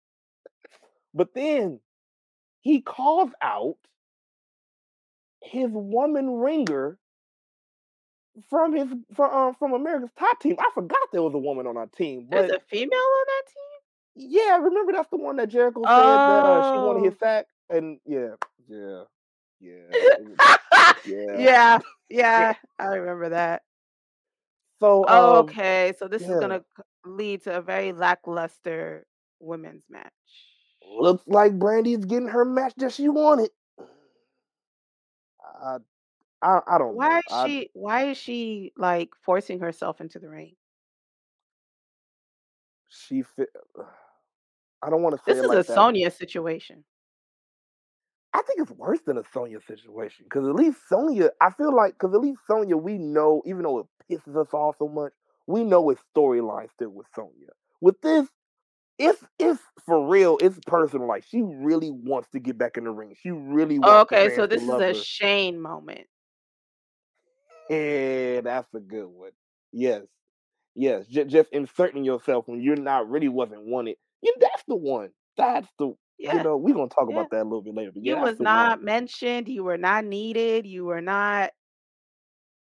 [1.17, 1.79] But then
[2.61, 3.77] he calls out
[5.41, 6.99] his woman ringer
[8.51, 10.57] from his from uh, from America's top team.
[10.59, 14.31] I forgot there was a woman on our team, There's a female on that team?
[14.33, 17.25] yeah, remember that's the one that Jericho said that uh, she wanted his Oh.
[17.25, 18.35] sack, and yeah,
[18.69, 19.03] yeah,
[21.07, 21.39] yeah, yeah.
[21.41, 21.79] yeah,
[22.11, 23.63] yeah, I remember that.
[24.81, 25.93] So Oh, um, okay.
[25.99, 26.63] So this is gonna
[27.05, 29.07] lead to a very lackluster
[29.41, 30.13] women's match.
[30.99, 33.51] looks like Brandi's getting her match that she wanted.
[35.63, 35.77] I
[36.43, 37.17] I, I don't Why know.
[37.17, 40.55] is I she why is she like forcing herself into the ring?
[42.89, 43.49] she fit.
[44.83, 45.75] I don't want to say This is a like that.
[45.75, 46.85] Sonya situation.
[48.35, 51.95] I think it's worse than a Sonya situation because at least Sonya, I feel like
[51.95, 55.13] because at least Sonya, we know, even though it pisses us off so much,
[55.47, 57.51] we know it's storyline still with Sonya.
[57.81, 58.27] With this,
[58.99, 60.39] it's it's for real.
[60.41, 61.07] It's personal.
[61.07, 63.15] Like she really wants to get back in the ring.
[63.21, 64.95] She really oh, wants the Okay, so this is a her.
[64.95, 66.07] Shane moment.
[67.71, 69.31] Yeah, that's a good one.
[69.73, 70.03] Yes,
[70.75, 71.07] yes.
[71.07, 73.97] Just, just inserting yourself when you're not really wasn't wanted.
[74.23, 75.11] Yeah, that's the one.
[75.37, 75.95] That's the.
[76.19, 77.17] You know, we're gonna talk yeah.
[77.17, 77.93] about that a little bit later.
[77.93, 81.51] But You that's was not mentioned, you were not needed, you were not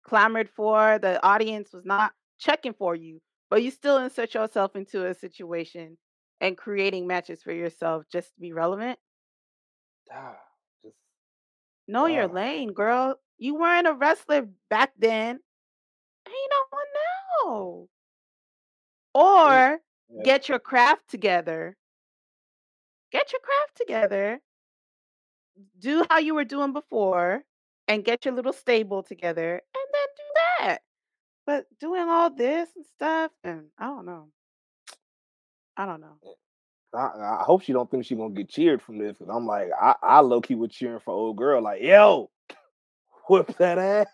[0.04, 5.06] clamored for, the audience was not checking for you, but you still insert yourself into
[5.06, 5.96] a situation
[6.40, 8.98] and creating matches for yourself just to be relevant.
[10.12, 10.36] Ah,
[10.82, 10.96] just
[11.88, 12.32] Know your ah.
[12.32, 13.16] lane, girl.
[13.38, 15.40] You weren't a wrestler back then.
[16.28, 16.86] Ain't no one
[17.56, 17.88] know.
[19.14, 21.76] Or yeah, get your craft together.
[23.12, 24.40] Get your craft together.
[25.78, 27.44] Do how you were doing before
[27.88, 30.22] and get your little stable together and then do
[30.60, 30.78] that.
[31.46, 34.28] But doing all this and stuff, and I don't know.
[35.76, 36.18] I don't know.
[36.24, 36.30] Eh,
[36.96, 39.18] I, I hope she don't think she gonna get cheered from this.
[39.18, 41.62] Cause I'm like, I, I low key was cheering for old girl.
[41.62, 42.30] Like, yo,
[43.28, 44.06] whip that ass.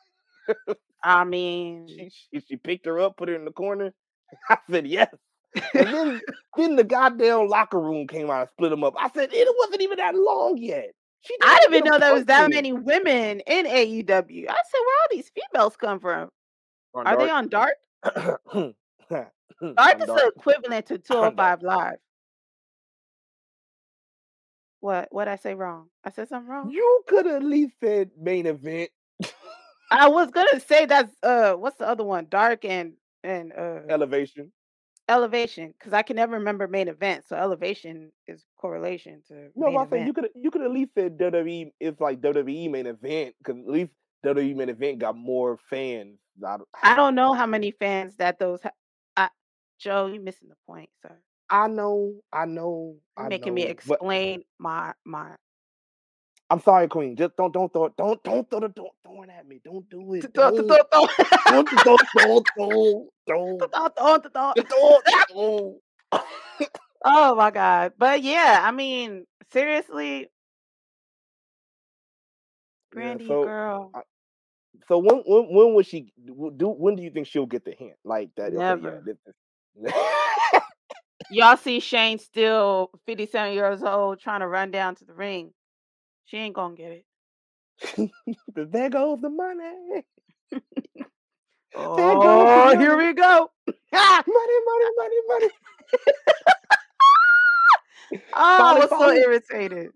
[1.02, 3.92] I mean, She, she she picked her up, put her in the corner.
[4.50, 5.14] I said yes.
[5.74, 6.20] And then
[6.56, 8.94] then the goddamn locker room came out and split them up.
[8.98, 10.92] I said it wasn't even that long yet.
[11.42, 14.08] I didn't even even get a know there was that many women in AEW.
[14.08, 16.30] I said, where all these females come from?
[16.94, 17.74] On Are they on Dark?
[18.04, 20.34] Dark is dark.
[20.36, 21.60] equivalent to On dark.
[21.60, 21.96] 205 Live.
[24.80, 25.08] What?
[25.10, 25.88] What I say wrong?
[26.04, 26.70] I said something wrong.
[26.70, 28.90] You could have at least said main event.
[29.90, 32.26] I was gonna say that's uh, what's the other one?
[32.28, 34.52] Dark and and uh, Elevation.
[35.08, 37.24] Elevation, because I can never remember main event.
[37.28, 40.70] So elevation is correlation to No, main but I say you could you could at
[40.70, 41.72] least said WWE.
[41.80, 43.92] It's like WWE main event because at least
[44.24, 46.18] WWE main event got more fans.
[46.44, 48.62] I, don't, I don't know how many fans that those.
[48.62, 48.70] Ha-
[49.16, 49.28] I,
[49.78, 51.16] Joe, you missing the point, sir.
[51.48, 53.74] I know, I know, You're I making me know.
[53.86, 55.36] But explain my my.
[56.48, 57.16] I'm sorry, Queen.
[57.16, 59.60] Just don't don't throw don't don't throw the don't throw it at me.
[59.64, 60.32] Don't do it.
[60.32, 60.68] Don't don't
[61.46, 61.72] don't
[63.96, 65.76] don't don't don't.
[67.04, 67.92] Oh my god!
[67.98, 70.28] But yeah, I mean, seriously,
[72.94, 73.92] Brandi so- girl,
[74.88, 76.68] So when when when would she do?
[76.68, 77.94] When do you think she'll get the hint?
[78.04, 78.52] Like that?
[78.54, 78.74] okay, yeah,
[79.76, 79.94] Never.
[81.30, 85.52] y'all see Shane still fifty-seven years old trying to run down to the ring.
[86.26, 88.10] She ain't gonna get it.
[88.54, 90.04] there goes the money.
[91.78, 93.08] Oh, the here money.
[93.08, 93.50] we go.
[93.92, 94.22] Ah!
[94.26, 95.50] Money, money, money, money.
[98.12, 99.90] Oh, I was so irritated.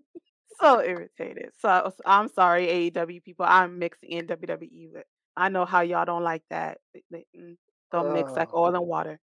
[0.59, 1.49] So irritated.
[1.59, 3.45] So I'm sorry, AEW people.
[3.49, 6.77] I'm mixing in WWE, but I know how y'all don't like that.
[7.13, 7.57] Mm,
[7.91, 9.19] Don't mix like oil and water.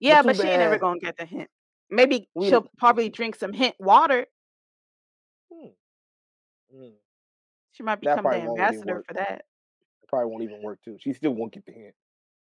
[0.00, 0.80] Yeah, but, she ain't never bad.
[0.80, 1.48] gonna get the hint.
[1.88, 4.26] Maybe We- she'll probably drink some hint water.
[5.52, 5.68] Hmm.
[6.74, 6.88] Hmm.
[7.72, 9.06] She might That become the probably won't really ambassador work.
[9.06, 9.44] for that.
[10.02, 10.96] It probably won't even work too.
[11.00, 11.94] She still won't get the hint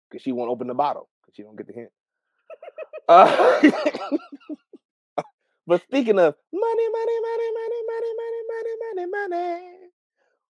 [0.09, 1.89] because she won't open the bottle because she don't get the hint.
[3.07, 3.61] Uh,
[5.67, 9.77] but speaking of money, money, money, money, money, money, money, money, money,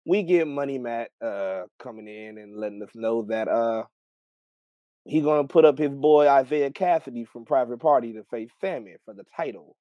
[0.06, 3.84] we get Money Matt uh, coming in and letting us know that uh,
[5.04, 9.14] he gonna put up his boy Isaiah Cassidy from Private Party to face Sammy for
[9.14, 9.76] the title.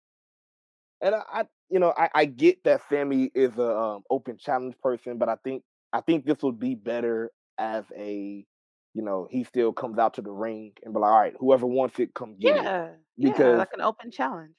[1.02, 4.76] And I, I you know, I, I get that Sammy is a um, open challenge
[4.82, 8.46] person, but I think I think this would be better as a,
[8.94, 11.66] you know, he still comes out to the ring and be like, all right, whoever
[11.66, 12.64] wants it, come get it.
[12.64, 14.56] Yeah, yeah, Because- like an open challenge.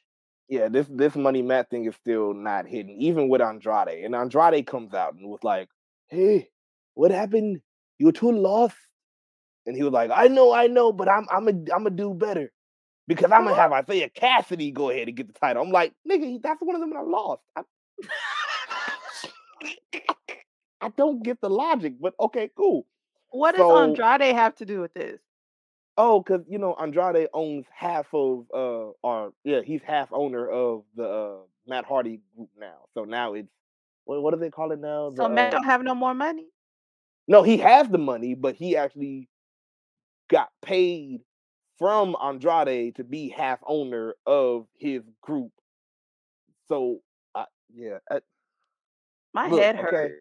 [0.51, 4.03] Yeah, this this money Matt thing is still not hidden, even with Andrade.
[4.05, 5.69] And Andrade comes out and was like,
[6.09, 6.49] "Hey,
[6.95, 7.61] what happened?
[7.99, 8.77] You were too lost."
[9.67, 12.15] And he was like, "I know, I know, but I'm I'm a I'm gonna do
[12.15, 12.51] better
[13.09, 16.41] because I'm gonna have Isaiah Cassidy go ahead and get the title." I'm like, "Nigga,
[16.41, 17.63] that's one of them that I lost." I,
[20.81, 22.87] I don't get the logic, but okay, cool.
[23.31, 25.21] What does Andrade have to do with this?
[25.97, 30.85] Oh, because you know Andrade owns half of uh or yeah, he's half owner of
[30.95, 32.87] the uh Matt Hardy group now.
[32.95, 33.49] So now it's
[34.05, 35.11] what what do they call it now?
[35.17, 36.47] So The, Matt uh, don't have no more money.
[37.27, 39.29] no, he has the money, but he actually
[40.31, 41.23] got paid
[41.79, 45.53] from Andrade to be half owner of his group.
[46.69, 47.01] So
[47.35, 48.21] uh, yeah, uh,
[49.35, 50.13] My Look, head okay, hurt.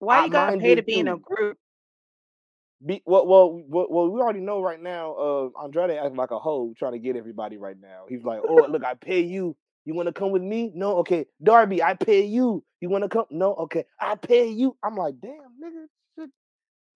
[0.00, 1.58] Why I- you gotta pay to be in a group?
[2.84, 5.12] be, well, well, well, well, we already know right now.
[5.14, 8.04] Uh, Andrade acting like a hoe trying to get everybody right now.
[8.08, 9.56] He's like, "Oh, look, I pay you.
[9.84, 10.72] You want to come with me?
[10.74, 11.26] No, okay.
[11.42, 12.64] Darby, I pay you.
[12.80, 13.26] You want to come?
[13.30, 13.84] No, okay.
[14.00, 14.76] I pay you.
[14.82, 15.32] I'm like, damn,
[15.62, 15.86] nigga,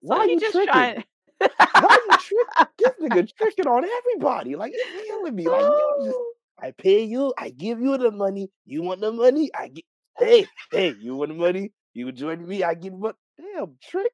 [0.01, 0.71] why So are you just tricking?
[0.71, 1.03] trying.
[1.39, 2.69] Why you trick?
[2.77, 4.55] This nigga tricking on everybody.
[4.55, 5.47] Like, he's killing me.
[5.47, 6.17] Like, you just,
[6.59, 7.33] I pay you.
[7.37, 8.49] I give you the money.
[8.65, 9.51] You want the money?
[9.57, 9.85] I get.
[10.17, 11.71] Hey, hey, you want the money?
[11.93, 12.63] You join me?
[12.63, 13.15] I get what?
[13.37, 14.11] Damn, trick.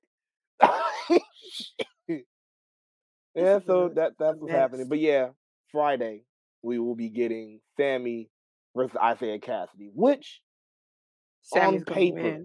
[3.36, 4.88] Yeah, so that that's what's happening.
[4.90, 5.30] But yeah,
[5.72, 6.24] Friday
[6.62, 8.30] we will be getting Sammy
[8.76, 10.42] versus Isaiah Cassidy, which
[11.42, 12.40] Sammy's gonna paper,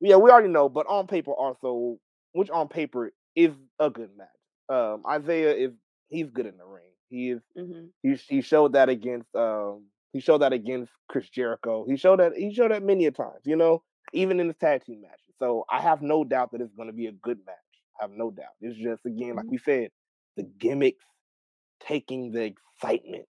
[0.00, 1.98] yeah, we already know, but on paper also,
[2.32, 4.28] which on paper is a good match.
[4.68, 5.72] Um, Isaiah is
[6.08, 6.90] he's good in the ring.
[7.10, 11.86] He is hmm he he showed that against um he showed that against Chris Jericho.
[11.88, 14.84] He showed that he showed that many a times, you know, even in his tag
[14.84, 15.34] team matches.
[15.38, 17.56] So I have no doubt that it's going to be a good match.
[18.00, 18.54] I have no doubt.
[18.60, 19.50] It's just again, like Mhm.
[19.50, 19.90] we said,
[20.36, 21.04] the gimmicks
[21.80, 23.26] taking the excitement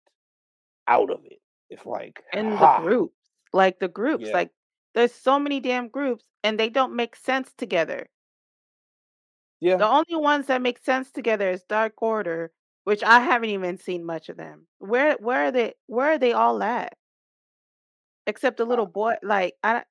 [0.88, 1.40] out of it.
[1.70, 3.16] It's like And ha, the groups,
[3.54, 4.34] like the groups, Yeah.
[4.34, 4.52] like
[4.94, 8.10] there's so many damn groups, and they don't make sense together.
[9.66, 12.52] Yeah, The only ones that make sense together is Dark Order,
[12.84, 14.68] which I haven't even seen much of them.
[14.80, 16.98] Where where are they where are they all at?
[18.28, 19.84] Except the little boy, like I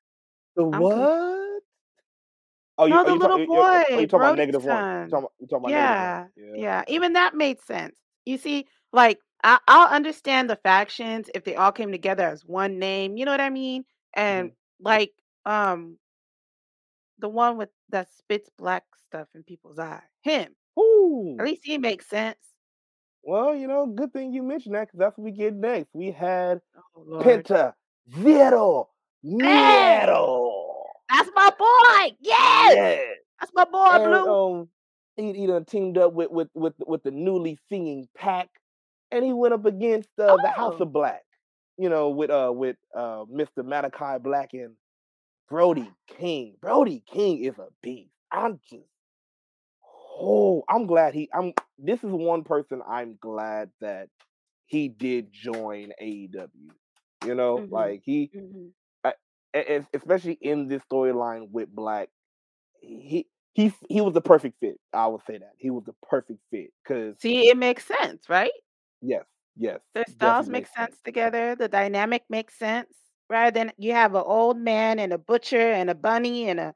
[0.56, 0.88] the I'm what?
[0.88, 1.10] con-
[2.78, 4.34] Oh, you, no, oh, the you, talk, little you, you- oh, boy, you talking about
[4.34, 4.88] negative one?
[5.10, 6.38] Talking talking about Yeah, negative one?
[6.54, 6.84] yeah.
[6.88, 7.94] Even that made sense.
[8.24, 12.78] You see, like I, I'll understand the factions if they all came together as one
[12.78, 13.16] name.
[13.16, 13.84] You know what I mean?
[14.14, 14.54] And Mm-hmm.
[14.80, 15.12] like
[15.46, 15.98] um
[17.18, 20.54] the one with that spits black stuff in people's eye, him.
[20.78, 21.36] Ooh.
[21.38, 22.38] At least he makes sense.
[23.22, 25.88] Well, you know, good thing you mentioned that because that's what we get next.
[25.94, 26.60] We had
[26.96, 27.72] Oh Penta
[28.22, 28.88] Zero
[29.22, 30.86] Metal.
[31.10, 32.16] That's my boy.
[32.20, 32.74] Yes.
[32.76, 32.98] Yeah.
[33.40, 34.28] That's my boy, And Blue.
[34.60, 34.68] um,
[35.16, 38.48] he, he done teamed up with with with with the newly singing Pac,
[39.10, 40.82] and he went up against uh, the House Oh.
[40.84, 41.22] of Black.
[41.76, 43.64] You know, with uh with uh Mr.
[43.64, 44.74] Malachi Black and
[45.48, 46.56] Brody King.
[46.60, 48.10] Brody King is a beast.
[48.30, 48.84] I'm just
[50.20, 51.28] oh, I'm glad he.
[51.34, 51.52] I'm.
[51.78, 54.08] This is one person I'm glad that
[54.66, 56.72] he did join AEW.
[57.26, 57.70] You know, Mhm.
[57.70, 58.74] like he Mhm.
[59.06, 59.10] e-
[59.56, 62.08] e- especially in this storyline with Black,
[62.80, 64.78] he he he was the perfect fit.
[64.92, 68.52] I would say that he was the perfect fit because See, it makes sense, right?
[69.02, 69.24] yes,
[69.56, 71.54] yes, Their styles make makes sense together.
[71.54, 73.03] The dynamic makes sense.
[73.30, 76.74] Rather than you have an old man and a butcher and a bunny and a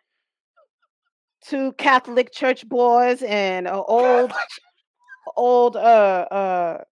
[1.44, 4.32] two Catholic church boys and an old
[5.36, 6.84] old uh uh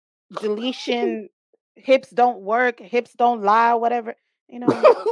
[0.42, 1.30] deletion
[1.76, 4.16] hips don't work, hips don't lie, whatever.
[4.48, 5.06] You know,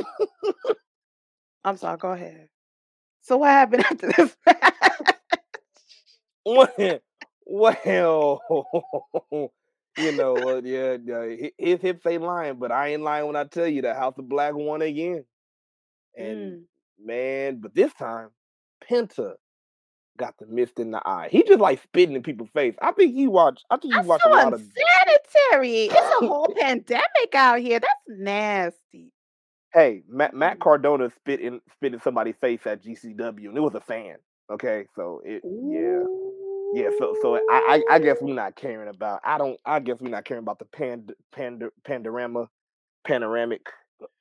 [1.64, 2.50] I'm sorry, go ahead.
[3.22, 4.36] So what happened after this?
[6.46, 7.00] well,
[7.46, 8.42] well,
[9.98, 13.36] you know, uh, yeah, yeah, hi- his hips ain't lying, but I ain't lying when
[13.36, 15.26] I tell you that House of Black won again.
[16.18, 16.64] And Mm.
[17.00, 18.30] man, but this time,
[18.90, 19.34] Penta
[20.18, 21.30] got the mist in the eye.
[21.32, 22.76] He just like spitting in people's face.
[22.82, 23.66] I think he watched.
[23.72, 24.62] I think he watched a lot of.
[24.62, 25.86] unsanitary.
[25.86, 27.80] It's a whole pandemic out here.
[27.80, 29.12] That's nasty.
[29.74, 30.62] Hey, Matt, Matt Mm.
[30.62, 34.18] Cardona spit in spit in somebody's face at GCW, and it was a fan.
[34.52, 36.04] Okay, so it yeah.
[36.74, 39.22] Yeah, so so I, I I guess we're not caring about.
[39.24, 39.60] I don't.
[39.66, 42.48] I guess we're not caring about the pand pand pandorama,
[43.06, 43.68] panoramic,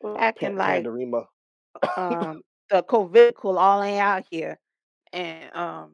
[0.05, 1.25] uh, Acting pan, like pandorama.
[1.97, 4.59] um the COVID cool all ain't out here,
[5.13, 5.93] and um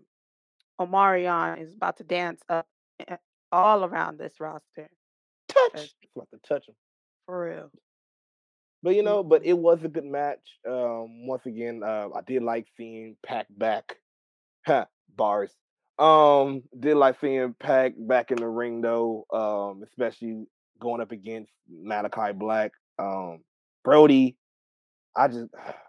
[0.80, 2.66] Omarion is about to dance up
[3.06, 3.16] eh,
[3.52, 4.88] all around this roster.
[5.48, 6.74] Touch It's about to touch him.
[7.26, 7.70] For real.
[8.82, 10.58] But you know, but it was a good match.
[10.66, 13.96] Um, once again, uh, I did like seeing Pac back.
[14.66, 14.86] Ha,
[15.16, 15.52] bars.
[15.98, 19.26] Um, did like seeing Pac back in the ring though.
[19.32, 20.46] Um, especially
[20.80, 22.72] going up against Malachi Black.
[22.98, 23.40] Um,
[23.84, 24.36] Brody.
[25.16, 25.46] I just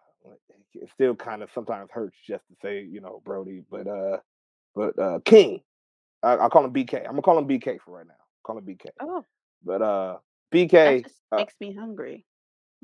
[0.74, 4.18] it still kind of sometimes hurts just to say you know Brody, but uh,
[4.76, 5.62] but uh, King.
[6.22, 7.00] I, I call him BK.
[7.00, 8.14] I'm gonna call him BK for right now.
[8.44, 8.88] Call him BK.
[9.02, 9.24] Oh,
[9.64, 10.18] But uh,
[10.52, 11.04] that BK.
[11.04, 12.26] just Uh, makes me hungry.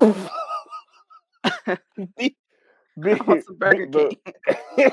[2.18, 2.36] B,
[3.04, 4.18] I B, want some Burger King.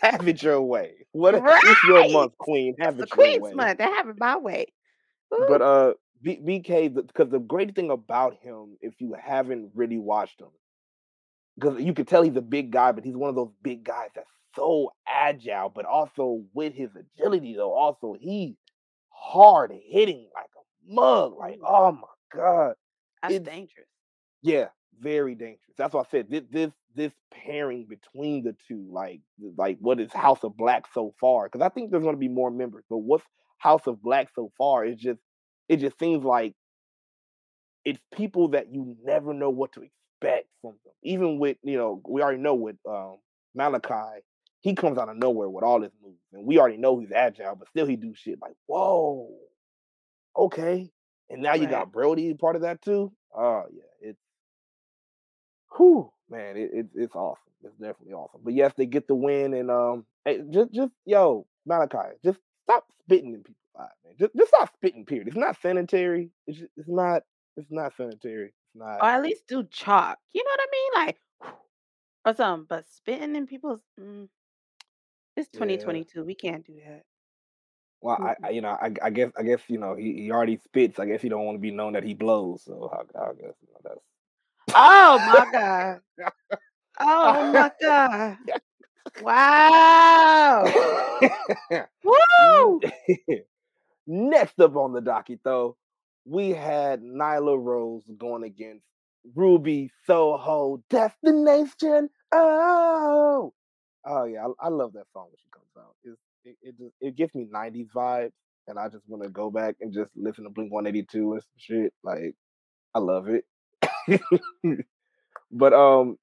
[0.00, 1.06] have it your way.
[1.12, 2.10] What if it's your right.
[2.10, 2.74] month, Queen.
[2.78, 3.54] It's Have the it your Queen's way.
[3.54, 3.80] month.
[3.80, 4.66] Have it my way.
[5.46, 10.40] But uh, B, BK, because the great thing about him, if you haven't really watched
[10.40, 10.48] him,
[11.58, 14.10] because you could tell he's a big guy, but he's one of those big guys
[14.14, 18.54] that's so agile, but also with his agility, though, also he's
[19.10, 21.34] hard hitting like a mug.
[21.38, 22.74] Like, oh my god,
[23.22, 23.88] that's it's dangerous.
[24.42, 24.66] yeah,
[25.00, 25.74] very dangerous.
[25.76, 29.20] That's why I said this this this pairing between the two, like
[29.56, 31.44] like what is House of Black so far?
[31.44, 33.24] Because I think there's going to be more members, but what's
[33.58, 34.84] House of Black so far?
[34.84, 35.20] It's just
[35.68, 36.54] it just seems like
[37.84, 40.94] it's people that you never know what to expect from them.
[41.02, 43.18] Even with you know, we already know with um,
[43.54, 44.20] Malachi,
[44.60, 47.54] he comes out of nowhere with all his moves, and we already know he's agile,
[47.56, 49.28] but still he do shit like whoa,
[50.36, 50.90] okay.
[51.28, 53.12] And now you got Brody part of that too.
[53.36, 53.82] Oh yeah,
[55.76, 57.42] whew, man, it, it, it's awesome.
[57.64, 58.40] It's definitely awesome.
[58.44, 62.84] But yes, they get the win, and um, hey, just just yo, Malachi, just stop
[63.00, 64.14] spitting in people's eyes, man.
[64.18, 65.04] Just just stop spitting.
[65.04, 65.28] Period.
[65.28, 66.30] It's not sanitary.
[66.46, 67.22] It's just, it's not
[67.56, 68.46] it's not sanitary.
[68.48, 69.02] It's not.
[69.02, 70.18] Or at least do chalk.
[70.32, 71.06] You know what I mean?
[71.06, 71.18] Like
[72.26, 72.66] or something.
[72.68, 74.28] But spitting in people's mm,
[75.36, 75.60] it's Yeah.
[75.60, 76.24] 2022.
[76.24, 77.02] We can't do that.
[78.00, 78.34] Well, I.
[78.44, 80.98] I you know I, I guess I guess you know he, he already spits.
[80.98, 82.64] I guess he don't want to be known that he blows.
[82.64, 84.00] So I, I guess you know, that's.
[84.74, 86.00] Oh my god.
[87.00, 88.38] Oh my god.
[89.22, 90.64] Wow.
[92.04, 92.80] Woo!
[94.06, 95.76] Next up on the docket, though,
[96.26, 98.84] we had Nyla Rose going against
[99.34, 102.10] Ruby Soho Destination.
[102.32, 103.52] Oh,
[104.06, 105.94] oh yeah, I, I love that song when she comes out.
[106.04, 108.32] It's, it it just it gives me '90s vibes,
[108.68, 111.48] and I just want to go back and just listen to Blink 182 and some
[111.58, 111.92] shit.
[112.04, 112.34] Like,
[112.94, 113.44] I love it.
[115.52, 116.18] but um,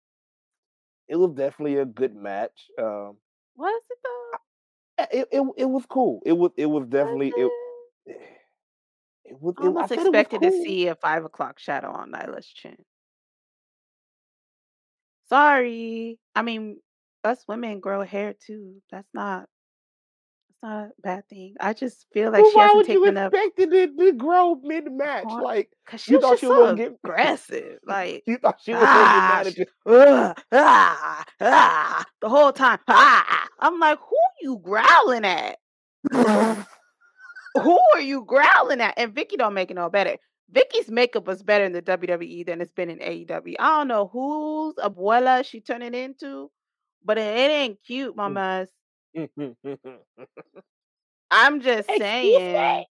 [1.08, 2.70] it was definitely a good match.
[2.80, 3.18] Um,
[3.56, 4.38] Was it though?
[5.12, 6.22] it, it it was cool.
[6.26, 7.52] It was it was Was definitely it.
[8.08, 8.18] it?
[9.26, 9.56] It was.
[9.58, 12.12] I It, I almost said it was expected to see a five o'clock shadow on
[12.12, 12.76] Nyla's chin.
[15.30, 16.20] Sorry.
[16.36, 16.80] I mean,
[17.24, 18.82] us women grow hair too.
[18.92, 19.48] That's not
[20.64, 21.56] not a bad thing.
[21.60, 24.14] I just feel like Well, she why hasn't would you taken enough expect it to,
[24.14, 25.26] grow mid match?
[25.26, 27.80] Like, Like 'cause she you thought she was gonna get aggressive.
[27.86, 29.66] Like, you thought she was gonna get ah, mad at you.
[29.86, 32.80] ugh, ah, ah, the whole time.
[32.88, 33.48] Ah.
[33.60, 35.58] I'm like, who you growling at?
[37.56, 38.96] Who are you growling at?
[38.98, 40.18] And Vickie don't make it no better.
[40.54, 43.56] Vickie's makeup was better in the WWE than it's been in AEW.
[43.60, 46.52] I don't know whose abuela she turning into,
[47.04, 48.18] but it, it ain't cute, Mm.
[48.18, 48.70] mamas.
[51.32, 52.54] I'm just Excuse saying.
[52.54, 52.88] me.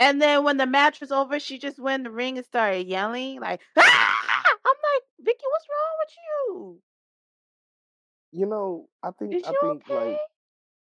[0.00, 2.86] And then when the match was over, she just went in the ring and started
[2.86, 4.42] yelling like, ah!
[4.66, 6.80] I'm like, Vickie, what's wrong with you?
[8.32, 9.94] You know, I think Is I you think okay?
[10.10, 10.18] like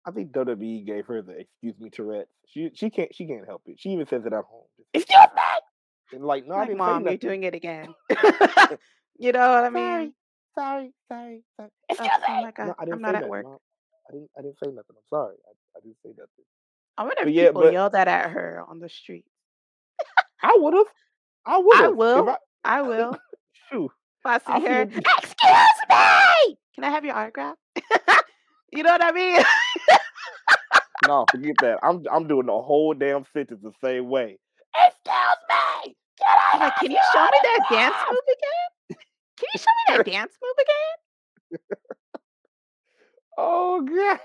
[0.07, 2.30] I think WWE gave her the excuse me Tourette's.
[2.49, 3.78] She she can't she can't help it.
[3.78, 4.64] She even says it at home.
[4.95, 5.40] Excuse me.
[6.12, 7.95] And like, no, I didn't mom, you're doing it again.
[9.18, 10.12] you know what I mean?
[10.55, 11.70] sorry, sorry, sorry.
[11.90, 12.43] Oh, Excuse oh me.
[12.43, 13.45] my God, No, I say not at work.
[13.45, 13.59] Mom.
[14.13, 14.97] I didn't I didn't say nothing.
[14.97, 15.37] I'm sorry.
[15.49, 16.47] I, I didn't say nothing.
[16.99, 19.25] I wonder But if yeah, people but yelled that at her on the street.
[20.43, 20.87] I would have.
[21.47, 22.29] I would I will.
[22.29, 23.17] I I will.
[23.71, 23.91] shoot.
[24.21, 26.57] If I I see see her, a excuse me.
[26.75, 27.57] Can I have your autograph?
[28.73, 29.43] you know what I mean?
[31.03, 31.79] no, forget that.
[31.83, 34.39] I'm I'm doing the whole damn sentence the same way.
[34.75, 35.97] Excuse me.
[36.19, 38.69] Can I like, can you show me that dance move again?
[39.39, 40.97] Can you show me that dance move again?
[43.39, 44.20] Oh god.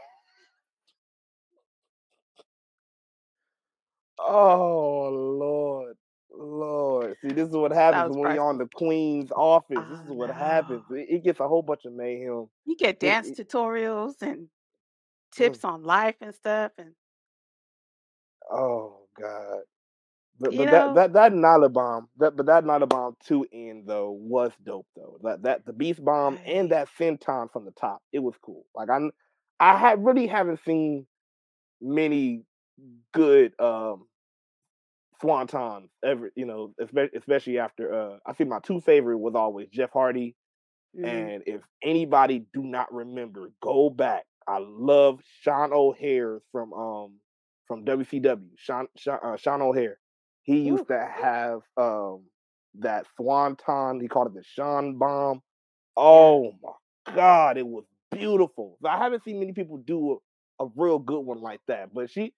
[4.19, 5.95] Oh Lord.
[6.31, 7.15] Lord.
[7.21, 9.77] See, this is what happens when you're on the Queen's office.
[9.89, 10.83] This is what happens.
[10.91, 12.47] It, it gets a whole bunch of mayhem.
[12.65, 14.47] You get It, dance it, tutorials and mm,
[15.31, 16.91] tips on life and stuff, and
[18.51, 19.61] oh God.
[20.39, 24.11] But but that that that Nyla bomb, that but that Nyla bomb two in though
[24.11, 25.17] was dope though.
[25.23, 28.65] That that the Beast bomb and that senton from the top, it was cool.
[28.75, 28.99] Like I
[29.59, 31.07] I had really haven't seen
[31.81, 32.43] many
[33.13, 34.07] good um
[35.21, 39.67] swantons ever, you know, especially especially after uh I think my two favorite was always
[39.69, 40.35] Jeff Hardy.
[40.95, 44.25] hmm And if anybody do not remember, go back.
[44.47, 47.13] I love Sean O'Haire from um
[47.67, 48.49] from WCW.
[48.57, 49.97] Sean Sean, uh, Sean O'Haire.
[50.47, 52.23] He Ooh, used to have um
[52.79, 54.01] that swanton.
[54.01, 55.43] He called it the Sean bomb.
[55.97, 58.77] Oh my god, it was beautiful.
[58.85, 60.19] I haven't seen many people do
[60.61, 61.93] a, a real good one like that.
[61.93, 62.33] But she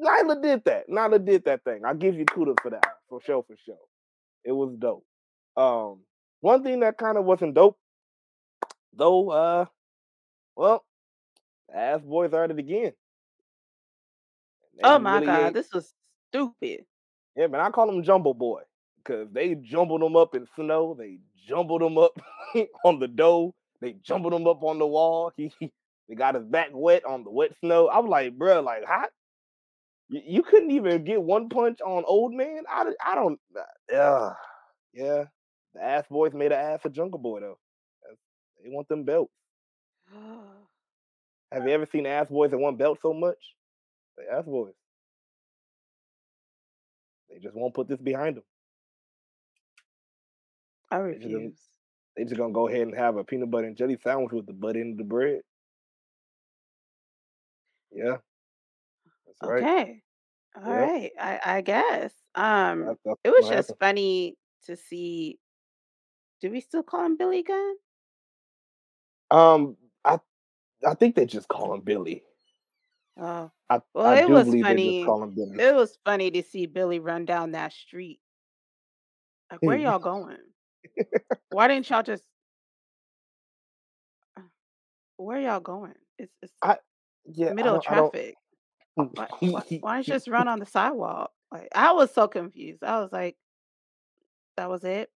[0.00, 0.88] Nyla did that.
[0.90, 1.82] Nyla did that thing.
[1.86, 2.86] I give you kudos for that.
[3.08, 3.76] For sure, for sure.
[4.44, 5.04] It was dope.
[5.56, 6.00] Um
[6.40, 7.78] one thing that kind of wasn't dope,
[8.94, 9.66] though, uh,
[10.56, 10.84] well,
[11.74, 12.92] ass boys are at it again.
[14.78, 15.94] They Oh my really God, this was
[16.32, 16.84] stupid.
[17.36, 18.62] Yeah, man, I call them Jumbo Boy
[18.98, 20.96] because they jumbled them up in snow.
[20.98, 21.18] They
[21.48, 22.12] jumbled them up
[22.84, 23.54] on the dough.
[23.80, 25.32] They jumbled him up on the wall.
[25.36, 25.72] He, he
[26.08, 27.88] they got his back wet on the wet snow.
[27.88, 29.10] I was like, bro, like, hot.
[30.08, 32.62] you, you couldn't even get one punch on old man?
[32.68, 33.40] I, I don't.
[33.94, 34.34] Uh,
[34.92, 35.24] yeah,
[35.74, 37.58] the ass boys made an ass of Jungle Boy though.
[38.62, 39.32] They want them belts.
[41.52, 43.38] Have you ever seen ass boys that want belts so much?
[44.16, 44.74] The ass boys.
[47.32, 48.44] They just won't put this behind them.
[50.90, 51.58] I refuse.
[52.16, 54.52] they just gonna go ahead and have a peanut butter and jelly sandwich with the
[54.52, 55.40] butt end of the bread.
[57.90, 58.18] Yeah,
[59.26, 59.62] that's right.
[59.62, 60.02] Okay.
[60.56, 61.10] All Yep, right.
[61.18, 62.12] I I guess.
[62.34, 63.76] Um, that's, that's it was just happen.
[63.80, 65.38] funny to see.
[66.42, 67.74] Do we still call him Billy Gunn?
[69.30, 70.18] Um, I
[70.86, 72.22] I think they just call him Billy.
[73.18, 75.00] Oh, I well, I it was funny.
[75.02, 78.20] It was funny to see Billy run down that street.
[79.50, 80.38] Like, where y'all going?
[81.50, 82.24] Why didn't y'all just?
[84.36, 84.42] uh,
[85.16, 85.94] Where y'all going?
[86.18, 86.76] It's it's I
[87.32, 88.34] yeah, middle of traffic.
[88.94, 91.30] Why why why don't you just run on the sidewalk?
[91.50, 92.84] Like, I was so confused.
[92.84, 93.36] I was like,
[94.58, 95.08] that was it.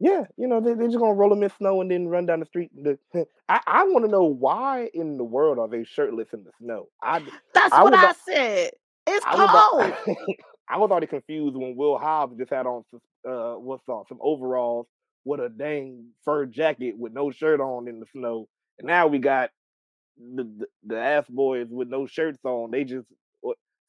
[0.00, 2.40] Yeah, you know, they, they're just gonna roll them in snow and then run down
[2.40, 2.70] the street.
[2.74, 2.98] The,
[3.48, 6.88] I, I want to know why in the world are they shirtless in the snow?
[7.02, 7.20] I
[7.54, 8.70] That's I what was I al- said.
[9.06, 10.16] It's I was cold.
[10.68, 14.18] I was already confused when Will Hobbs just had on some uh what's on some
[14.20, 14.86] overalls
[15.24, 19.18] with a dang fur jacket with no shirt on in the snow, and now we
[19.18, 19.50] got
[20.18, 22.70] the the, the ass boys with no shirts on.
[22.70, 23.06] They just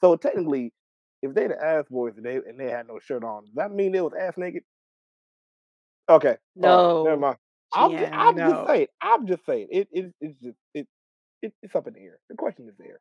[0.02, 0.74] so technically,
[1.22, 3.72] if they the ass boys and they and they had no shirt on, does that
[3.72, 4.64] mean they was ass naked?
[6.10, 7.38] Okay, all right, never mind.
[7.74, 8.88] I'm just, I'm just saying.
[9.02, 9.68] I'm just saying.
[9.72, 10.88] It, it it's just it,
[11.42, 12.20] it it's up in the air.
[12.30, 13.00] The question is there.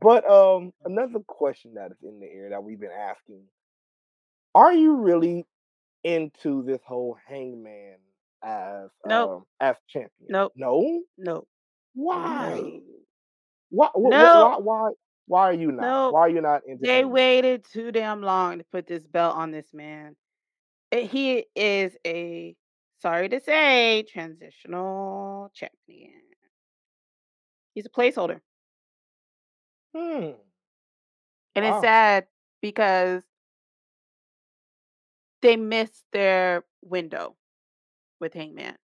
[0.00, 3.42] But um, another question that is in the air that we've been asking:
[4.54, 5.46] Are you really
[6.04, 7.96] into this whole Hangman
[8.44, 9.30] as Nope.
[9.38, 10.30] um as champion?
[10.30, 10.52] Nope.
[10.56, 11.02] No.
[11.18, 11.48] Nope.
[11.94, 12.48] Why?
[12.50, 12.82] No.
[13.70, 13.88] Why?
[13.88, 14.56] Wh- wh- No, why?
[14.58, 14.90] Why?
[15.26, 15.82] Why are you not?
[15.82, 16.08] no.
[16.08, 17.14] Why are you not They entertaining this?
[17.14, 20.16] waited too damn long to put this belt on this man.
[20.92, 22.56] Eh, he is a
[22.98, 26.22] sorry to say transitional champion.
[27.74, 28.40] He's a placeholder.
[29.94, 30.32] Hmm.
[31.54, 32.26] And it's sad
[32.60, 33.22] because
[35.42, 37.36] they missed their window
[38.20, 38.76] with Hangman.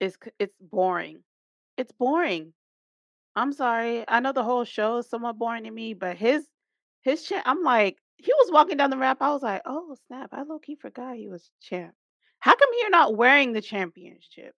[0.00, 1.22] It's it's boring.
[1.76, 2.52] It's boring.
[3.36, 4.04] I'm sorry.
[4.08, 6.46] I know the whole show is somewhat boring to me, but his
[7.02, 9.20] his cha- I'm like, he was walking down the ramp.
[9.22, 10.30] I was like, oh snap!
[10.32, 11.94] I low key forgot he was champ.
[12.40, 14.54] How come you're not wearing the championship?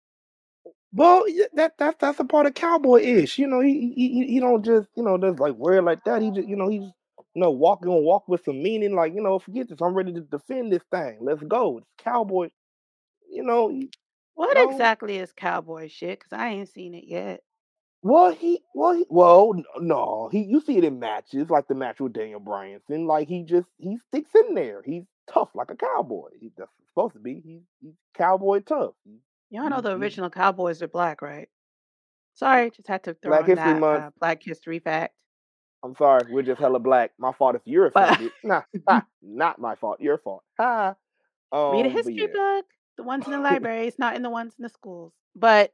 [0.92, 3.38] Well, that that that's a part of cowboy ish.
[3.38, 6.22] You know, he he he don't just you know just like wear it like that.
[6.22, 8.94] He just you know he's you know walk gonna walk with some meaning.
[8.96, 9.80] Like you know, forget this.
[9.82, 11.18] I'm ready to defend this thing.
[11.22, 11.78] Let's go.
[11.78, 12.50] It's cowboy.
[13.30, 13.90] You know, you
[14.34, 14.70] What know.
[14.70, 16.20] exactly is cowboy shit?
[16.20, 17.42] Cause I ain't seen it yet.
[18.02, 22.00] Well, he well he, well no he you see it in matches like the match
[22.00, 23.06] with Daniel Bryanson.
[23.06, 24.82] Like he just he sticks in there.
[24.84, 26.28] He's tough like a cowboy.
[26.40, 27.42] He, that's supposed to be.
[27.44, 28.94] He's, he's cowboy tough.
[29.50, 31.48] Y'all know the original cowboys are black, right?
[32.34, 34.02] Sorry, just had to throw Black History that Month.
[34.04, 35.14] uh, Black History fact.
[35.82, 37.12] I'm sorry, we're just hella black.
[37.18, 38.30] My fault if you're offended.
[38.44, 40.00] Nah, ha, not my fault.
[40.00, 40.42] Your fault.
[40.58, 40.94] Ha.
[41.52, 42.26] read a Um, history yeah.
[42.32, 42.66] book.
[42.96, 45.12] The ones in the libraries, not in the ones in the schools.
[45.34, 45.72] But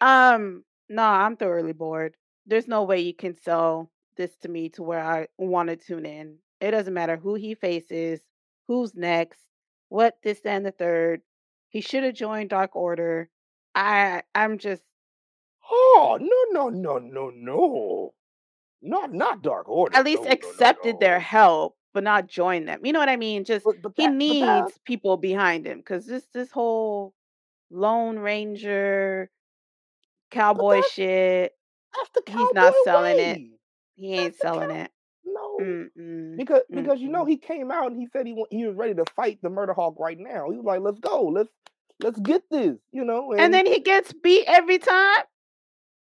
[0.00, 2.16] um, no, I'm thoroughly bored.
[2.46, 6.04] There's no way you can sell this to me to where I want to tune
[6.04, 6.38] in.
[6.60, 8.20] It doesn't matter who he faces,
[8.68, 9.40] who's next,
[9.88, 11.22] what this and the third.
[11.70, 13.30] He should have joined Dark Order.
[13.74, 14.82] I I'm just
[15.70, 18.14] Oh no no no no no.
[18.82, 19.96] Not not Dark Order.
[19.96, 22.84] at least No no no accepted their help, but not joined them.
[22.84, 23.44] You know what I mean?
[23.44, 27.14] Just But but he that that needs people behind him because this this whole
[27.70, 29.30] Lone Ranger
[30.30, 31.54] cowboy that's shit,
[31.96, 33.42] that's the he's not cowboy selling it.
[33.96, 34.72] He ain't the selling cow.
[34.72, 34.90] it.
[35.24, 35.58] No.
[35.60, 36.36] Mm-mm.
[36.36, 39.04] Because because you know he came out and he said he he was ready to
[39.16, 40.50] fight the Murder Hawk right now.
[40.50, 41.50] He was like, let's go, let's
[42.00, 43.32] let's get this, you know.
[43.34, 45.24] And And then he gets beat every time.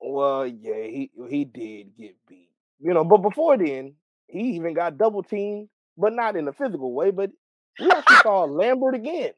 [0.01, 2.51] well, yeah, he he did get beat,
[2.81, 3.05] you know.
[3.05, 3.95] But before then,
[4.29, 5.69] he even got double teamed,
[5.99, 7.11] but not in a physical way.
[7.13, 7.33] But
[7.79, 9.33] we actually saw Lambert again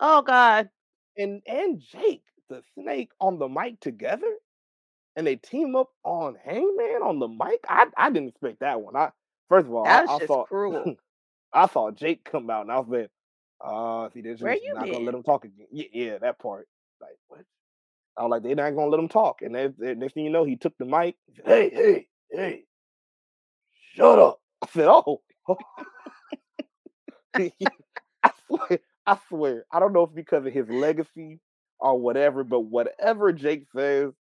[0.00, 0.70] Oh God.
[1.16, 4.32] and and Jake the Snake on the mic together,
[5.16, 7.60] and they team up on Hangman on the mic.
[7.68, 8.96] I I didn't expect that one.
[8.96, 9.10] I
[9.48, 10.96] first of all, That I, I just saw cruel.
[11.52, 13.10] I saw Jake come out, and I was like,
[13.64, 15.66] uh, see, they're Where just you not gonna let him talk again.
[15.72, 16.68] Yeah, yeah, that part.
[17.00, 17.42] Like what?
[18.16, 19.42] I was like, they're not gonna let him talk.
[19.42, 21.16] And then then next thing you know, he took the mic.
[21.36, 22.64] Said, hey, hey, hey,
[23.96, 24.40] shut up.
[24.62, 25.22] I said, oh.
[28.24, 29.64] I swear, I swear.
[29.72, 31.40] I don't know if because of his legacy
[31.82, 34.12] or whatever, but whatever Jake says,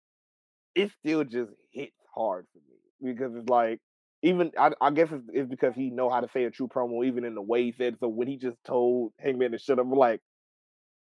[0.76, 3.80] it still just hits hard for me because it's like
[4.24, 7.06] even I, I guess it's, it's because he know how to say a true promo
[7.06, 7.98] even in the way he said.
[8.00, 10.22] So when he just told Hangman to shut up, I'm like,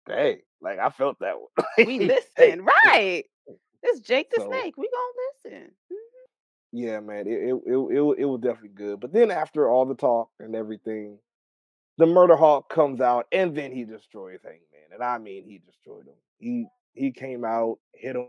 [0.08, 1.68] dang, like I felt that one.
[1.86, 3.24] We listen, right?
[3.84, 4.76] It's Jake the so Snake.
[4.78, 5.72] We gonna listen.
[5.92, 5.98] Mhm.
[6.74, 9.00] yeah, man, it it, it it it was definitely good.
[9.00, 11.20] But then after all the talk and everything,
[11.98, 16.08] the Murder Hawk comes out and then he destroys Hangman, and I mean he destroyed
[16.08, 16.16] him.
[16.40, 18.28] He he came out, hit him,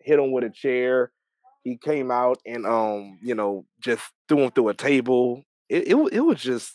[0.00, 1.12] hit him with a chair.
[1.64, 5.42] He came out and um, you know, just threw him through a table.
[5.68, 6.74] It it, it was just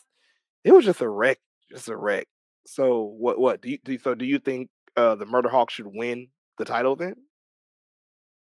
[0.63, 1.39] it was just a wreck,
[1.71, 2.27] just a wreck.
[2.67, 3.97] So what what do you do?
[3.99, 7.15] So do you think uh the Murder Hawk should win the title then,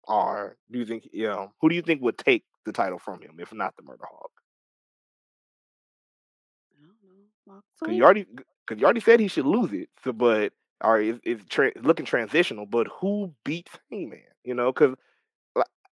[0.05, 3.21] or do you think you know who do you think would take the title from
[3.21, 4.31] him if not the Murder Hawk?
[6.73, 7.25] I don't know.
[7.47, 8.27] Walk Because you already
[8.67, 9.89] because you already said he should lose it.
[10.05, 10.53] So, but
[10.83, 12.67] or it's, it's tra- looking transitional.
[12.67, 14.23] But who beats Hangman?
[14.45, 14.95] You know, because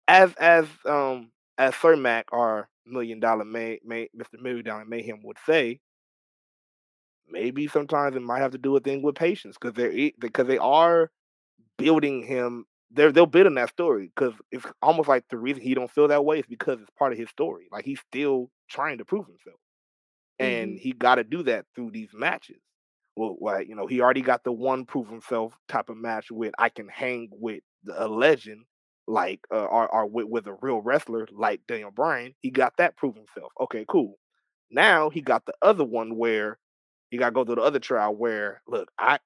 [0.07, 4.38] as as um as Sir Mac or Million Dollar May, May Mr.
[4.38, 5.80] Million Dollar Mayhem would say,
[7.27, 10.57] maybe sometimes it might have to do a thing with patience because they're because they
[10.57, 11.11] are
[11.77, 12.65] building him.
[12.91, 16.07] They're they'll build in that story because it's almost like the reason he don't feel
[16.09, 17.67] that way is because it's part of his story.
[17.71, 19.59] Like he's still trying to prove himself
[20.39, 22.57] and hmm he got to do that through these matches.
[23.16, 26.53] Well, like you know, he already got the one prove himself type of match with
[26.57, 27.62] I can hang with
[27.95, 28.66] a legend
[29.07, 32.34] like uh, or, or with, with a real wrestler like Daniel Bryan.
[32.41, 33.51] He got that prove himself.
[33.60, 34.16] Okay, cool.
[34.72, 36.60] Now he got the other one where
[37.10, 39.20] he got to go through the other trial where look, I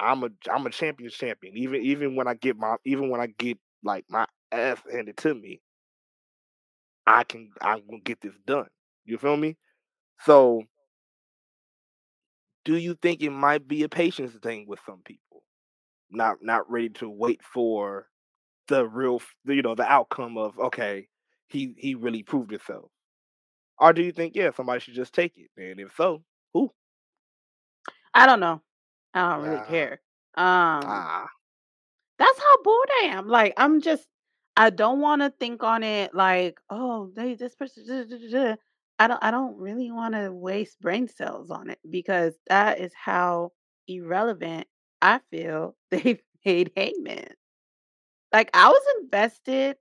[0.00, 1.56] I'm a I'm a champion's champion.
[1.56, 5.34] Even even when I get my even when I get like my ass handed to
[5.34, 5.60] me,
[7.06, 8.68] I can I'm gonna get this done.
[9.04, 9.56] You feel me?
[10.20, 10.62] So
[12.70, 15.44] do you think it might be a patience thing with some people?
[16.10, 18.08] Not not ready to wait for
[18.68, 21.08] the real, you know, the outcome of okay,
[21.48, 22.90] he he really proved himself,
[23.78, 25.50] or do you think yeah somebody should just take it?
[25.56, 26.72] And if so, who?
[28.14, 28.62] I don't know.
[29.14, 30.00] I don't really Ah, care.
[30.36, 31.28] Um, ah,
[32.18, 33.28] that's how bored I am.
[33.28, 34.08] Like I'm just
[34.56, 38.56] I don't want to think on it like, oh, they this person duh, duh, duh."
[39.00, 42.94] I don't I don't really want to waste brain cells on it because that is
[42.94, 43.52] how
[43.88, 44.68] irrelevant
[45.02, 47.34] I feel they've made Hangman.
[48.32, 49.76] Like I was invested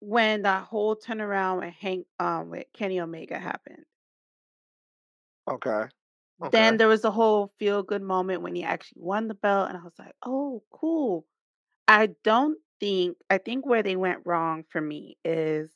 [0.00, 3.84] when that whole turnaround with Hank um with Kenny Omega happened.
[5.46, 5.88] okay,
[6.42, 9.68] okay, Then there was a whole feel good moment when he actually won the belt,
[9.68, 11.26] and I was like, "Oh, cool."
[11.88, 15.70] I don't think I think where they went wrong for me is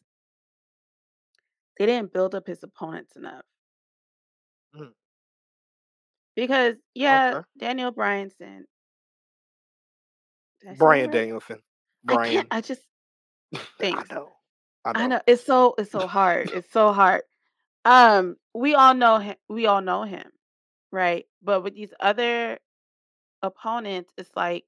[1.79, 3.43] they didn't build up his opponents enough.
[4.77, 4.93] mm,
[6.37, 7.47] Because yeah, okay.
[7.59, 8.62] Daniel Bryanson,
[10.61, 11.27] did I say that Bryan right?
[11.27, 11.61] Danielson,
[12.09, 12.47] I can't.
[12.47, 12.51] Bryan.
[12.51, 12.83] I just
[13.55, 14.11] I thanks.
[14.11, 14.31] know,
[14.85, 15.09] I I know.
[15.09, 16.51] know it's so it's so hard.
[16.55, 17.22] It's so hard.
[17.85, 19.37] Um, we all know him.
[19.49, 20.27] We all know him,
[20.93, 21.27] right?
[21.43, 22.59] But with these other
[23.43, 24.64] opponents, it's like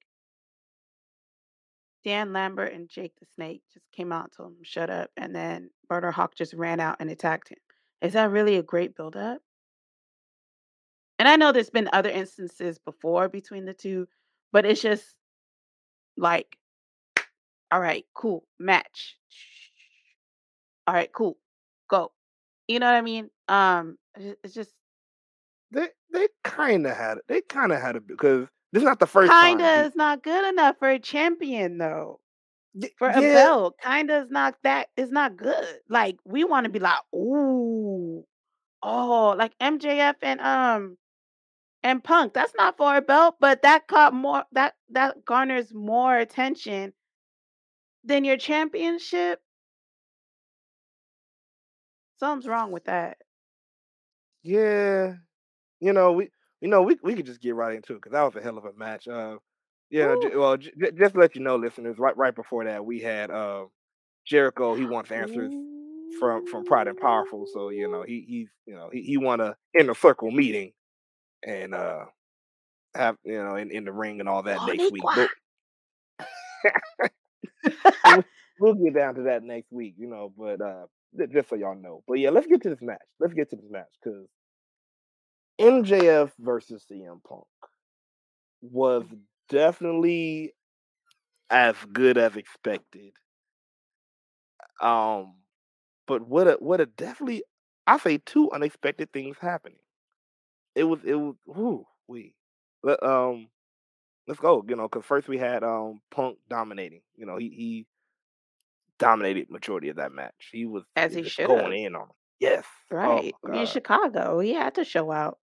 [2.09, 5.69] Dan Lambert and Jake the Snake just came out told him shut up, and then
[5.91, 7.59] Murder Hawk just ran out and attacked him.
[8.01, 9.43] Is that really a great buildup?
[11.19, 14.09] And I know there's been other instances before between the two,
[14.53, 15.17] but it's just
[16.17, 16.57] like,
[17.71, 19.19] all right, cool, match.
[20.87, 21.37] All right, cool,
[21.91, 22.13] go.
[22.69, 23.29] You know what I mean?
[23.49, 24.73] Um, it's just
[25.71, 27.25] They they kind of had it.
[27.29, 29.87] They kind of had it because this is not the first time kinda he.
[29.87, 32.21] is not good enough for a champion though.
[32.99, 35.81] For a belt, kinda is not that is not good.
[35.89, 38.25] Like we want to be like, ooh,
[38.83, 40.99] oh, like MJF and um
[41.83, 42.35] and Punk.
[42.35, 46.95] That's not for a belt, but that caught more that that garners more attention
[48.05, 49.41] than your championship.
[52.19, 53.19] Something's wrong with that.
[54.43, 55.14] yeah.
[55.81, 56.31] You know we.
[56.61, 58.59] You know we we could just get right into it because that was a hell
[58.59, 59.07] of a match.
[59.09, 59.37] Uh,
[59.91, 60.17] yeah.
[60.17, 61.99] j- Well, j- just to let you know, listeners.
[61.99, 63.67] Right right before that, we had uh
[64.27, 64.75] Jericho.
[64.75, 65.53] He wants answers
[66.19, 67.47] from from Proud and Powerful.
[67.47, 70.73] So you know he he's you know he he want a inner circle meeting
[71.45, 72.05] and uh
[72.95, 75.09] have you know in, in the ring and all that next week.
[75.15, 75.31] But
[78.59, 80.33] we'll get down to that next week, you know.
[80.37, 80.87] But uh
[81.33, 82.03] just so y'all know.
[82.07, 83.03] But yeah, let's get to this match.
[83.21, 84.27] Let's get to this match because
[85.61, 87.47] MJF versus CM Punk
[88.63, 89.05] was
[89.49, 90.55] definitely
[91.51, 93.13] as good as expected.
[94.81, 95.37] Um,
[96.07, 97.43] but what a what a definitely
[97.87, 99.79] I say two unexpected things happening.
[100.75, 102.35] It was it was whoo we
[102.83, 103.49] let um
[104.29, 107.87] let's go you know because first we had um Punk dominating you know he he
[108.99, 112.09] dominated majority of that match he was As was he should going in on him
[112.41, 112.65] yes
[113.03, 113.35] oh Right.
[113.45, 115.39] my In Chicago, he had to show out.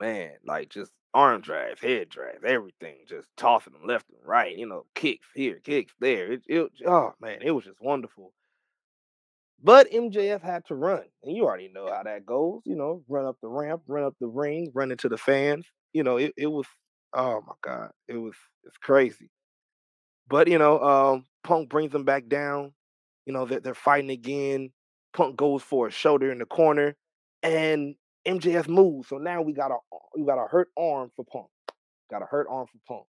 [0.00, 4.66] Man like just arm drags head drags everything just tossing them left and right you
[4.66, 8.32] know kicks here kicks there it, it oh man it was just wonderful
[9.62, 12.62] But MJF had to run, and you already know how that goes.
[12.64, 15.66] You know, run up the ramp, run up the ring, run into the fans.
[15.92, 16.66] You know, it, it was
[17.12, 18.34] oh my god, it was
[18.64, 19.30] it's crazy.
[20.28, 22.72] But you know, um, Punk brings them back down.
[23.26, 24.70] You know, they're, they're fighting again.
[25.12, 26.96] Punk goes for a shoulder in the corner,
[27.42, 27.94] and
[28.26, 29.08] MJF moves.
[29.08, 29.76] So now we got a
[30.16, 31.46] we got a hurt arm for Punk.
[32.10, 33.06] Got a hurt arm for Punk.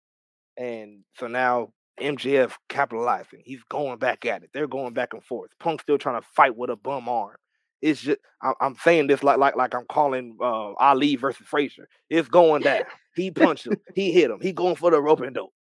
[0.57, 3.41] And so now MJF capitalizing.
[3.45, 4.49] He's going back at it.
[4.53, 5.51] They're going back and forth.
[5.59, 7.35] Punk's still trying to fight with a bum arm.
[7.81, 8.19] It's just
[8.61, 11.87] I'm saying this like like like I'm calling uh, Ali versus Frazier.
[12.09, 12.83] It's going down.
[13.15, 13.75] He punched him.
[13.93, 14.39] He hit him.
[14.41, 15.53] He going for the rope and dope.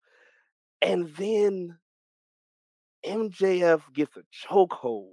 [0.81, 1.77] And then
[3.05, 5.11] MJF gets a chokehold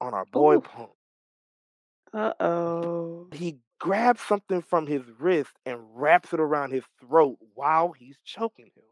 [0.00, 0.60] on our boy Ooh.
[0.62, 0.90] Punk.
[2.14, 3.28] Uh-oh.
[3.32, 8.66] He grabs something from his wrist and wraps it around his throat while he's choking
[8.66, 8.84] him.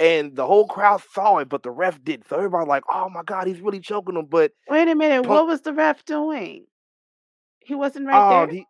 [0.00, 2.28] And the whole crowd saw it, but the ref didn't.
[2.28, 4.26] So everybody like, oh my god, he's really choking him.
[4.26, 5.22] But Wait a minute.
[5.22, 6.66] Punk, What was the ref doing?
[7.60, 8.56] He wasn't right um, there?
[8.56, 8.66] he,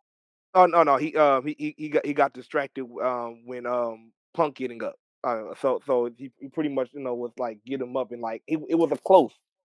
[0.54, 4.12] oh no, no, he, um, he, he, he got, he got distracted, um, when um
[4.34, 4.96] Punk getting up.
[5.22, 8.20] Uh, so, so he, he pretty much, you know, was like get him up and
[8.20, 9.32] like it, it was a close,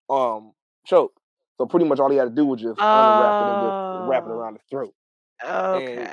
[0.08, 0.52] um,
[0.86, 1.12] choke.
[1.60, 4.22] So pretty much all he had to do was just unwrap it and just wrap
[4.24, 4.94] it Oh, around his throat.
[5.44, 6.10] And okay.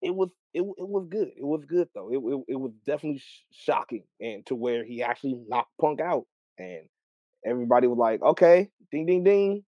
[0.00, 1.32] it was, it, it was good.
[1.36, 2.12] It was good though.
[2.12, 6.26] It, it, it was definitely sh- shocking, and to where he actually knocked Punk out,
[6.58, 6.82] and
[7.44, 9.64] everybody was like, okay, ding, ding, ding.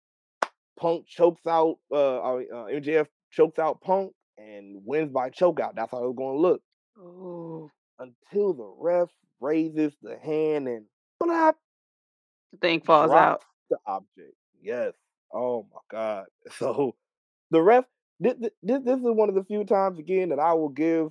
[0.79, 5.75] Punk chokes out uh, uh uh, MJF chokes out Punk and wins by chokeout.
[5.75, 6.61] That's how it was gonna look
[6.97, 7.69] Ooh.
[7.99, 9.09] until the ref
[9.39, 10.85] raises the hand and
[11.19, 11.51] blah.
[12.53, 13.43] The thing falls out.
[13.69, 14.33] the object.
[14.63, 14.93] Yes.
[15.33, 16.25] Oh my god.
[16.57, 16.95] So
[17.51, 17.85] the ref.
[18.19, 21.09] This, this this is one of the few times again that I will give.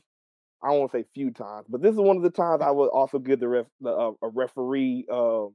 [0.63, 3.19] I to say few times, but this is one of the times I will also
[3.19, 5.47] give the ref the, uh, a referee uh,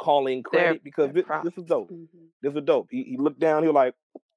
[0.00, 1.90] calling credit because their this, this is dope.
[1.90, 2.28] Mhm.
[2.42, 2.88] This is dope.
[2.90, 3.62] He, he looked down.
[3.62, 3.94] He was like,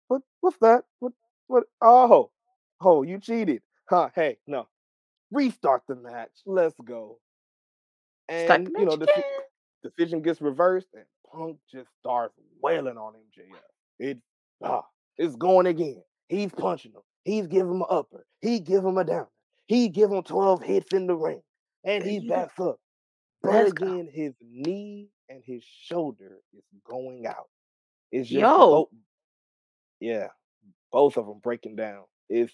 [0.08, 0.22] "What?
[0.42, 0.86] What's that?
[1.00, 1.14] What?
[1.48, 1.64] What?
[1.82, 2.32] Oh,
[2.82, 4.10] oh, you cheated, huh?
[4.16, 4.68] Hey, no,
[5.32, 6.32] restart the match.
[6.46, 7.20] Let's go."
[8.30, 9.10] And you know, the
[9.84, 13.60] decision gets reversed, and Punk just starts wailing on MJF.
[14.00, 14.18] It
[14.64, 14.84] ah,
[15.18, 16.02] it's going again.
[16.30, 17.02] He's punching him.
[17.24, 18.26] He's giving him an upper.
[18.42, 19.28] He give him a down.
[19.68, 21.42] He give him twelve hits in the ring,
[21.84, 22.80] and he backs up.
[23.44, 27.50] But again, his knee and his shoulder is going out.
[28.12, 28.58] It's just Yo.
[28.58, 28.90] both.
[30.00, 30.28] Yeah,
[30.92, 32.04] both of them breaking down.
[32.30, 32.54] It's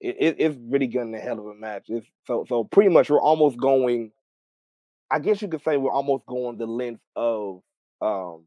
[0.00, 1.84] it, it, it's really getting a hell of a match.
[1.88, 4.12] It's so so pretty much we're almost going.
[5.10, 7.62] I guess you could say we're almost going the length of
[8.00, 8.44] um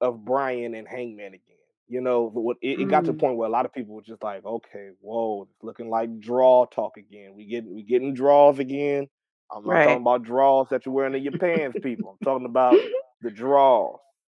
[0.00, 1.42] of Bryan and Hangman again.
[1.88, 3.20] You know, what it, it got to the Mm.
[3.20, 6.66] point where a lot of people were just like, okay, whoa, it's looking like draw
[6.66, 7.34] talk again.
[7.34, 9.08] We getting we getting draws again.
[9.50, 9.84] I'm not Right.
[9.84, 12.10] talking about draws that you're wearing in your pants, people.
[12.10, 12.76] I'm talking about
[13.22, 13.98] the draws.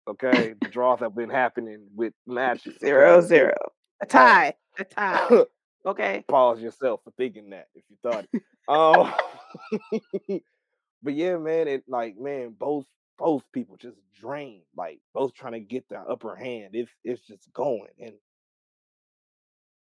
[0.08, 2.78] Okay, the draws have been happening with matches.
[2.80, 3.54] Zero zero.
[4.02, 4.54] A tie.
[4.78, 5.44] A tie.
[5.86, 6.24] Okay.
[6.28, 8.42] pause yourself for thinking that if you thought it.
[8.68, 10.40] Um,
[11.02, 12.84] but yeah, man, it like man, both
[13.18, 16.70] both people just drained, like both trying to get the upper hand.
[16.74, 18.14] It's it's just going, and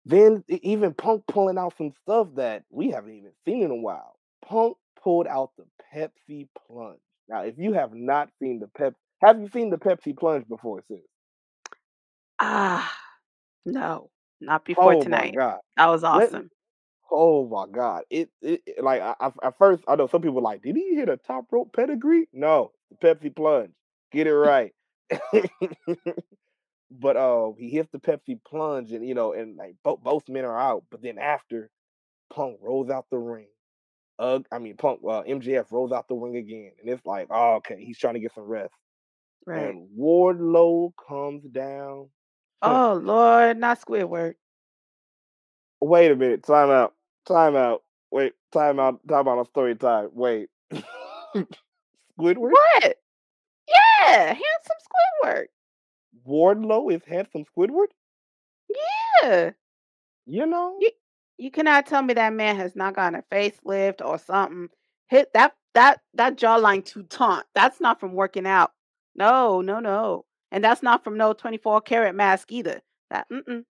[0.06, 4.18] then even Punk pulling out some stuff that we haven't even seen in a while.
[4.46, 7.00] Punk pulled out the Pepsi plunge.
[7.30, 10.84] Now, if you have not seen the Pep, have you seen the Pepsi plunge before,
[10.90, 11.00] sis?
[12.40, 12.94] Ah,
[13.66, 14.12] no,
[14.42, 15.38] not before Oh my tonight.
[15.38, 15.60] god.
[15.78, 16.52] That was Let awesome.
[17.12, 18.04] Oh my god!
[18.10, 20.96] It, it it- like I, I, at first I know some people like, did he
[20.96, 22.28] hit a top rope pedigree?
[22.34, 23.72] No, the Pepsi plunge.
[24.12, 24.74] Get it right.
[26.92, 30.46] but uh, he hits the Pepsi plunge, and you know, and like both both men
[30.46, 30.84] are out.
[30.90, 31.70] But then after,
[32.34, 33.48] Punk rolls out the ring.
[34.20, 35.02] Uh, I mean, Punk.
[35.04, 38.20] Uh, MJF rolls out the ring again, and it's like, oh, okay, he's trying to
[38.20, 38.74] get some rest.
[39.46, 39.70] Right.
[39.70, 42.10] And Wardlow comes down.
[42.62, 44.36] Oh Lord, not Squidward.
[45.80, 46.44] Wait a minute.
[46.44, 46.94] Time out.
[47.26, 47.84] Time out.
[48.12, 48.34] Wait.
[48.52, 49.00] Time out.
[49.08, 50.10] Time out on story time.
[50.14, 50.50] Wait.
[52.18, 52.52] Squidward?
[52.52, 52.96] What?
[53.68, 54.78] Yeah, handsome
[55.24, 55.46] Squidward.
[56.28, 57.88] Wardlow is handsome Squidward?
[59.24, 59.52] Yeah.
[60.26, 60.78] You know?
[60.80, 60.92] You
[61.38, 64.70] you cannot tell me that man has not gotten a facelift or something.
[65.10, 67.46] Hit that that that jawline too taut.
[67.54, 68.72] That's not from working out.
[69.16, 70.26] No, no, no.
[70.52, 72.82] And that's not from no 24 karat mask either.
[73.10, 73.64] That mm-mm.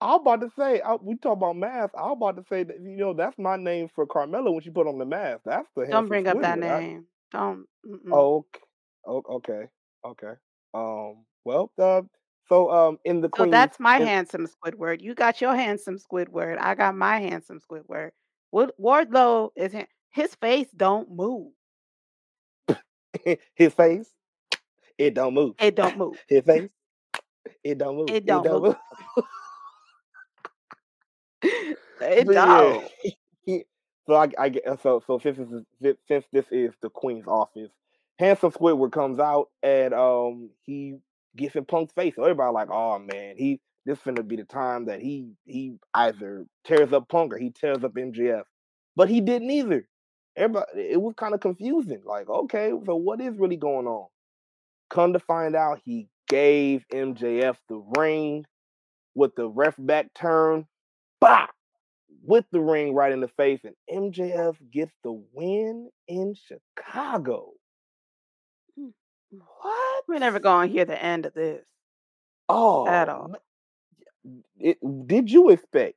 [0.00, 1.94] I was about to say, I, we talk about mask.
[1.98, 4.70] I was about to say that, you know, that's my name for Carmella when she
[4.70, 5.42] put on the mask.
[5.44, 6.70] That's the handsome Don't bring up that Squidward.
[6.70, 7.06] I- name.
[7.32, 7.66] Don't.
[8.12, 8.46] Oh,
[9.06, 9.68] ok- okay.
[10.04, 10.32] Okay.
[10.74, 12.02] Um, well, uh,
[12.48, 13.52] so um, in the So Queen's.
[13.52, 15.02] that's my in- handsome Squidward.
[15.02, 16.58] You got your handsome Squidward.
[16.60, 18.10] I got my handsome Squidward.
[18.52, 19.74] Wood Wardlow is
[20.10, 21.52] his face don't move.
[23.54, 24.10] his face,
[24.98, 25.54] it don't move.
[25.60, 26.18] It don't move.
[26.28, 26.70] His face,
[27.64, 28.10] it don't move.
[28.10, 28.62] It don't move.
[28.62, 28.76] move.
[32.00, 32.90] It But don't.
[33.46, 33.58] yeah.
[34.06, 37.70] so I, I get so so since this is since this is the Queen's office,
[38.18, 40.96] handsome Squidward comes out and um he
[41.36, 42.14] gets in Punk's face.
[42.16, 46.46] So everybody like, oh man, he this finna be the time that he he either
[46.64, 48.42] tears up Punk or he tears up MJF.
[48.96, 49.88] But he didn't either.
[50.36, 52.02] Everybody it was kind of confusing.
[52.04, 54.08] Like, okay, so what is really going on?
[54.90, 58.44] Come to find out, he gave MJF the ring
[59.14, 60.66] with the ref back turn.
[61.20, 61.46] Bah!
[62.22, 63.74] With the ring right in the face, and
[64.12, 67.52] MJF gets the win in Chicago.
[68.78, 68.92] Mm,
[69.34, 69.40] mm.
[69.60, 70.04] What?
[70.08, 71.66] We're never going to hear the end of this
[72.48, 73.34] Oh, at all.
[74.58, 75.96] it, did you expect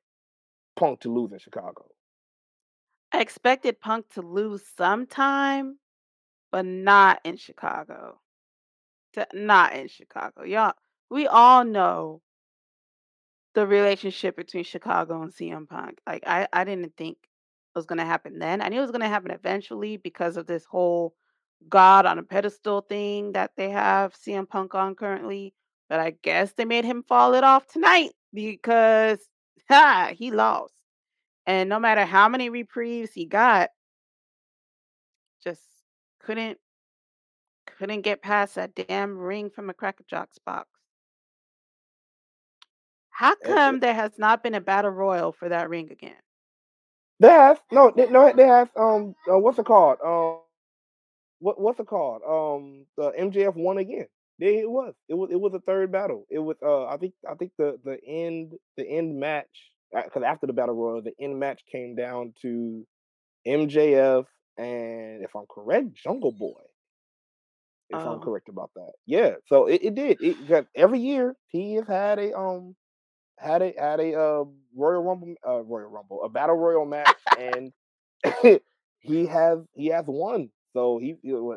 [0.76, 1.86] Punk to lose in Chicago?
[3.14, 5.78] I expected Punk to lose sometime,
[6.52, 8.20] but not in Chicago.
[9.14, 10.44] To- not in Chicago.
[10.44, 10.74] Y'all,
[11.10, 12.22] we all know
[13.54, 16.00] the relationship between Chicago and CM Punk.
[16.08, 18.62] Like I, I didn't think it was gonna happen then.
[18.62, 21.14] I knew it was gonna happen eventually because of this whole
[21.70, 25.54] God on a pedestal thing that they have CM Punk on currently.
[25.90, 29.20] But I guess they made him fall it off tonight because
[29.70, 30.74] ha, he lost.
[31.46, 33.70] And no matter how many reprieves he got,
[35.44, 35.62] just
[36.20, 36.58] couldn't
[37.78, 40.70] couldn't get past that damn ring from a Cracker Jacks box.
[43.22, 46.22] How Eh, eh, come there has not been a battle royal for that ring again?
[47.20, 50.00] They have no, they, no, they have um, uh, what's it called?
[50.06, 50.40] Um,
[51.40, 52.22] what what's it called?
[52.28, 54.08] Um, the MJF won again.
[54.40, 54.94] There it was.
[55.10, 56.26] It was it was a third battle.
[56.30, 60.48] It was uh I think I think the the end the end match because after
[60.48, 62.86] the battle royal the end match came down to
[63.48, 66.62] MJF and if I'm correct, Jungle Boy.
[67.90, 68.20] If I'm Oh.
[68.20, 69.36] correct about that, yeah.
[69.48, 70.18] So it, it did.
[70.22, 72.76] It every year he has had a um
[73.42, 74.44] had a had a uh
[74.76, 77.74] Royal Rumble uh Royal Rumble a battle royal match and
[79.00, 80.50] he has he has won.
[80.74, 81.16] So he,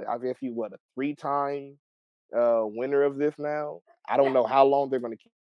[0.09, 1.79] I guess he what a three time
[2.37, 3.81] uh winner of this now.
[4.09, 5.33] I don't know how long they're gonna keep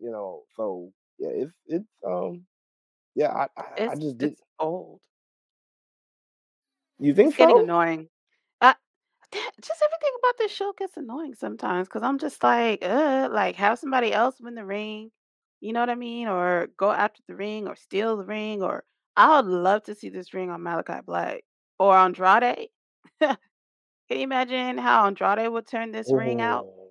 [0.00, 2.44] you know, so yeah, it's it's um
[3.14, 5.00] yeah, I I, I just did it's old.
[6.98, 8.08] you think It's getting annoying.
[9.32, 13.78] Just everything about this show gets annoying sometimes because I'm just like, uh, like have
[13.78, 15.10] somebody else win the ring.
[15.60, 16.28] You know what I mean?
[16.28, 18.62] Or go after the ring or steal the ring.
[18.62, 18.84] Or
[19.16, 21.42] I would love to see this ring on Malachi Black
[21.78, 22.68] or Andrade.
[23.20, 23.36] Can
[24.10, 26.66] you imagine how Andrade would turn this ring out?
[26.66, 26.90] Oh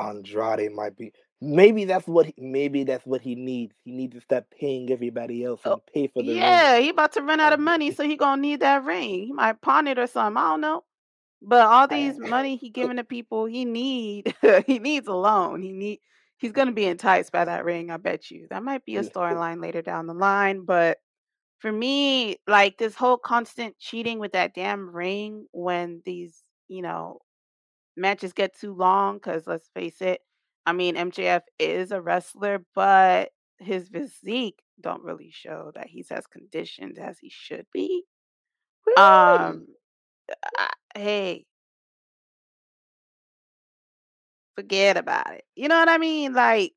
[0.00, 3.74] Andrade might be maybe that's what he, maybe that's what he needs.
[3.84, 6.38] He needs to stop paying everybody else Oh, and pay for the ring.
[6.38, 9.26] yeah, he about to run out of money, so he gonna need that ring.
[9.26, 10.36] He might pawn it or something.
[10.42, 10.84] I don't know.
[11.40, 14.34] But all these money he giving to people, he need
[14.66, 15.62] he needs a loan.
[15.62, 16.00] He need
[16.38, 18.46] he's gonna be enticed by that ring, I bet you.
[18.50, 20.64] That might be a storyline later down the line.
[20.64, 20.98] But
[21.60, 27.18] for me, like this whole constant cheating with that damn ring when these, you know,
[27.96, 30.20] matches get too long, because let's face it,
[30.66, 36.26] I mean MJF is a wrestler, but his physique don't really show that he's as
[36.26, 38.04] conditioned as he should be.
[38.96, 39.66] Um,
[40.58, 41.46] I, hey,
[44.54, 45.44] forget about it.
[45.54, 46.32] You know what I mean?
[46.32, 46.72] Like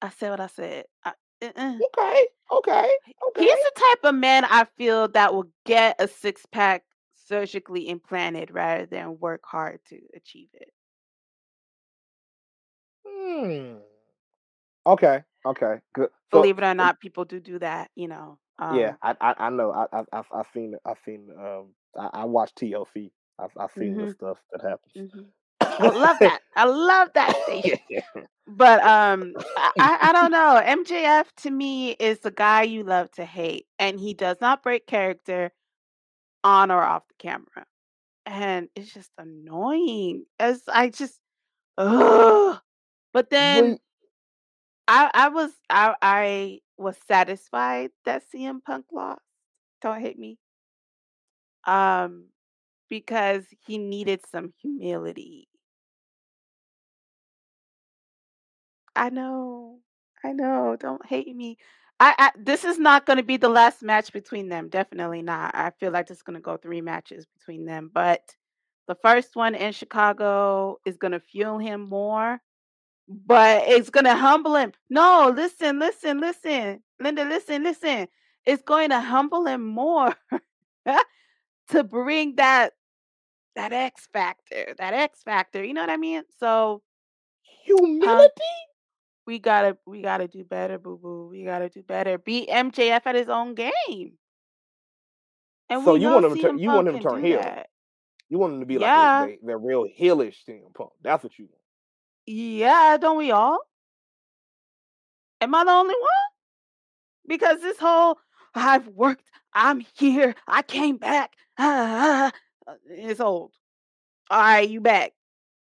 [0.00, 0.84] I said what I said.
[1.04, 1.12] I,
[1.42, 1.74] uh-uh.
[1.98, 2.88] Okay, okay,
[3.38, 6.84] He's the type of man I feel that will get a six pack
[7.26, 10.70] surgically implanted rather than work hard to achieve it.
[13.06, 13.78] Hmm.
[14.86, 16.10] Okay, okay, good.
[16.30, 17.90] So, Believe it or not, people do do that.
[17.94, 18.38] You know.
[18.68, 18.98] Yeah, Um.
[19.02, 19.72] I, I I know.
[19.72, 23.12] I I I've, I've seen I've seen um I, I watch TLC.
[23.38, 24.16] I've I've seen the Mhm.
[24.16, 24.94] stuff that happens.
[24.96, 25.32] Mhm.
[25.78, 26.42] I love that.
[26.56, 27.78] I love that station.
[28.46, 30.60] But um, I, I don't know.
[30.64, 34.86] MJF to me is the guy you love to hate, and he does not break
[34.86, 35.52] character
[36.44, 37.66] on or off the camera,
[38.26, 40.26] and it's just annoying.
[40.40, 41.20] As I just,
[41.78, 42.60] ugh.
[43.14, 43.78] But then
[44.88, 49.22] I I was I I was satisfied that CM Punk lost.
[49.82, 50.38] Don't hate me.
[51.66, 52.26] Um,
[52.90, 55.48] because he needed some humility.
[58.96, 59.80] I know.
[60.24, 60.76] I know.
[60.78, 61.58] Don't hate me.
[62.00, 64.68] I, I this is not going to be the last match between them.
[64.68, 65.54] Definitely not.
[65.54, 68.20] I feel like it's going to go three matches between them, but
[68.88, 72.40] the first one in Chicago is going to fuel him more,
[73.08, 74.72] but it's going to humble him.
[74.90, 76.82] No, listen, listen, listen.
[77.00, 78.08] Linda, listen, listen.
[78.46, 80.14] It's going to humble him more
[81.70, 82.72] to bring that
[83.56, 85.62] that X factor, that X factor.
[85.62, 86.22] You know what I mean?
[86.40, 86.82] So,
[87.64, 88.32] humility?
[89.26, 91.28] We gotta we gotta do better, boo boo.
[91.30, 92.18] We gotta do better.
[92.18, 94.18] Beat MJF at his own game.
[95.70, 97.40] And So you want him to turn you want him to turn heel?
[97.40, 97.68] that.
[98.28, 99.26] You want him to be like Yeah.
[99.26, 100.90] the, the real heelish CM Punk.
[101.02, 101.63] That's what you want.
[102.26, 103.60] Yeah, don't we all?
[105.40, 106.10] Am I the only one?
[107.26, 108.18] Because this whole
[108.54, 111.32] I've worked, I'm here, I came back.
[111.58, 112.32] ah,
[112.86, 113.52] it's old.
[114.30, 115.12] All right, you back.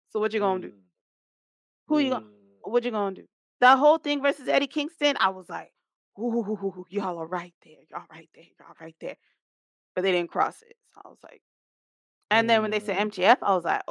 [0.10, 0.70] So what you gonna do?
[0.70, 0.80] Mm,
[1.88, 2.30] Who you gonna mm.
[2.64, 3.28] what you gonna do?
[3.62, 5.72] That whole thing versus Eddie Kingston, I was like,
[6.20, 7.78] ooh, y'all are right there.
[7.91, 8.45] Y'all right there.
[8.60, 9.18] Y'all right there.
[9.95, 10.76] But they didn't cross it.
[10.93, 11.41] So I was like,
[12.32, 13.12] And then when they said Mm.
[13.12, 13.84] MJF, I was like,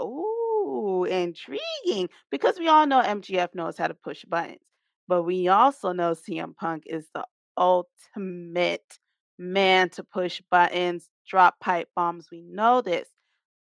[0.69, 4.61] "Ooh, intriguing!" Because we all know MJF knows how to push buttons,
[5.09, 7.25] but we also know CM Punk is the
[7.57, 8.99] ultimate
[9.39, 12.29] man to push buttons, drop pipe bombs.
[12.31, 13.09] We know this.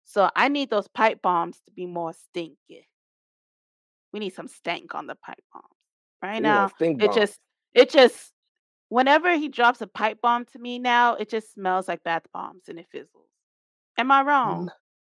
[0.04, 2.88] So I need those pipe bombs to be more stinky.
[4.12, 5.64] We need some stank on the pipe bombs.
[6.22, 7.40] Right So you want now, stink it just
[7.74, 8.32] it just
[8.88, 12.64] whenever he drops a pipe bomb to me now, it just smells like bath bombs
[12.68, 13.30] and it fizzles.
[13.98, 14.70] Am I wrong?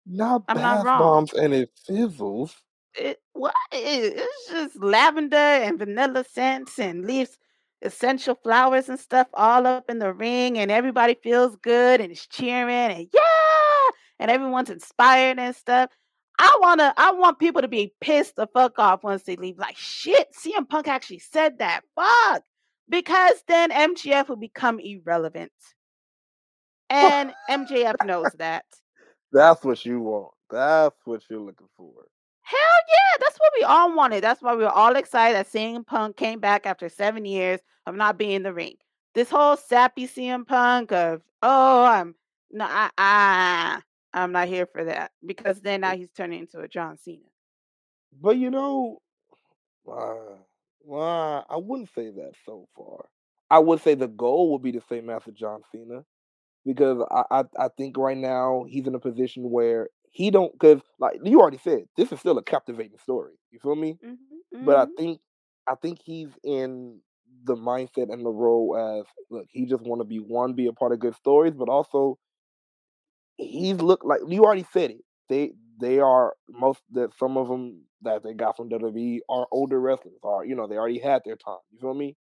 [0.06, 0.98] Not I'm not bath wrong.
[0.98, 2.54] bombs and it fizzles.
[2.94, 3.54] It what?
[3.72, 7.38] It, it's just lavender and vanilla scents and leaves
[7.82, 12.26] essential flowers and stuff all up in the ring, and everybody feels good and is
[12.26, 15.90] cheering and yeah, and everyone's inspired and stuff.
[16.38, 19.58] I wanna, I want people to be pissed the fuck off once they leave.
[19.58, 21.80] Like shit, CM Punk actually said that.
[21.94, 22.42] Fuck,
[22.88, 25.52] because then MJF will become irrelevant.
[26.88, 28.64] And MJF knows that.
[29.32, 30.32] That's what you want.
[30.50, 31.92] That's what you're looking for.
[32.42, 34.22] Hell yeah, that's what we all wanted.
[34.22, 37.96] That's why we were all excited that CM Punk came back after seven years of
[37.96, 38.76] not being in the ring.
[39.14, 42.14] This whole sappy CM Punk of oh I'm
[42.52, 43.80] no I, I
[44.12, 47.24] I'm not here for that because then now he's turning into a John Cena.
[48.20, 49.02] But you know,
[49.90, 50.36] uh,
[50.82, 53.06] well, I wouldn't say that so far.
[53.50, 56.04] I would say the goal would be the same as John Cena
[56.66, 60.82] because I, I I think right now he's in a position where he don't because
[61.00, 63.34] like you already said this is still a captivating story.
[63.52, 63.98] You feel me?
[64.04, 64.96] Mm-hmm, But I mm-hmm.
[64.98, 65.20] think
[65.68, 67.00] I think he's in
[67.44, 70.74] the mindset and the role as look he just want to be one be a
[70.74, 72.18] part of good stories, but also
[73.36, 75.04] he's look like you already said it.
[75.28, 79.80] They they are most that some of them that they got from WWE are older
[79.80, 80.18] wrestlers.
[80.22, 81.58] or you know they already had their time.
[81.72, 82.16] You feel me?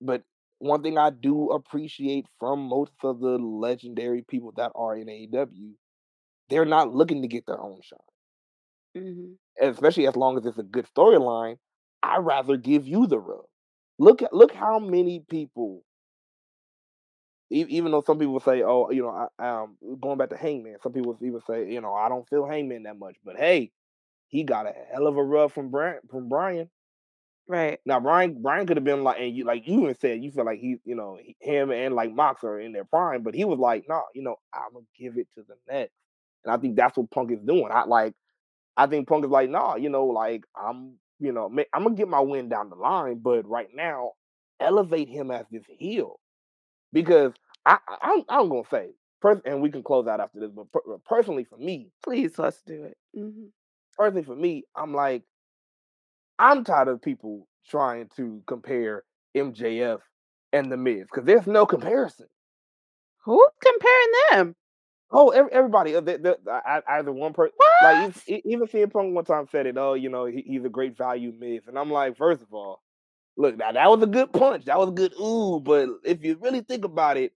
[0.00, 0.22] But
[0.64, 5.72] one thing I do appreciate from most of the legendary people that are in AEW,
[6.48, 8.04] they're not looking to get their own shot.
[8.96, 9.32] Mm-hmm.
[9.60, 11.58] Especially as long as it's a good storyline,
[12.02, 13.44] I'd rather give you the rub.
[13.98, 15.84] Look at look how many people
[17.50, 20.92] even though some people say, "Oh, you know, I, um, going back to Hangman," some
[20.92, 23.70] people even say, "You know, I don't feel Hangman that much," but hey,
[24.28, 26.00] he got a hell of a rub from Bryan.
[26.10, 26.70] From Bryan.
[27.46, 27.78] Right.
[27.84, 30.46] Now, Bryan, Bryan could have been like, and you like you even said, you feel
[30.46, 33.44] like he, you know, he- him and like Mox are in their prime, but he
[33.44, 35.92] was like, "No, you know, I'm gonna give it to the next,"
[36.44, 37.68] and I think that's what Punk is doing.
[37.70, 38.14] I like,
[38.76, 42.08] I think Punk is like, "No, you know, like I'm, you know, I'm gonna get
[42.08, 44.12] my win down the line, but right now,
[44.60, 46.20] elevate him as this heel."
[46.92, 47.32] because
[47.66, 48.90] I, I I'm, I'm gonna say,
[49.20, 50.50] pers- and we can close out after this.
[50.50, 52.96] But per- personally, for me, Please let's do it.
[53.16, 53.46] Mm-hmm.
[53.96, 55.22] personally for me, I'm like,
[56.38, 59.04] I'm tired of people trying to compare
[59.34, 60.00] MJF
[60.52, 62.26] and the Miz because there's no comparison.
[63.24, 64.56] Who's comparing them?
[65.10, 69.14] Oh, every, everybody, uh, the, the, I- I- either one person, like even CM Punk
[69.14, 69.76] one time said it.
[69.78, 72.82] Oh, you know, he, he's a great value Miz, and I'm like, first of all,
[73.36, 76.38] look, now that was a good punch, that was a good ooh, but if you
[76.40, 77.32] really think about it,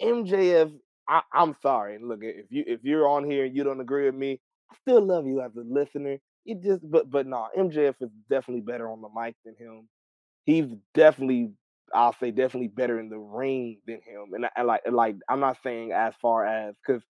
[0.00, 0.72] MJF,
[1.08, 1.98] I, I'm sorry.
[2.00, 4.40] Look, if you if you're on here and you don't agree with me,
[4.70, 6.18] I still love you as a listener.
[6.48, 9.86] You just but but no, MJF is definitely better on the mic than him.
[10.44, 11.52] He's definitely,
[11.94, 14.32] I'll say, definitely better in the ring than him.
[14.32, 17.02] And, I, and like like I'm not saying as far as because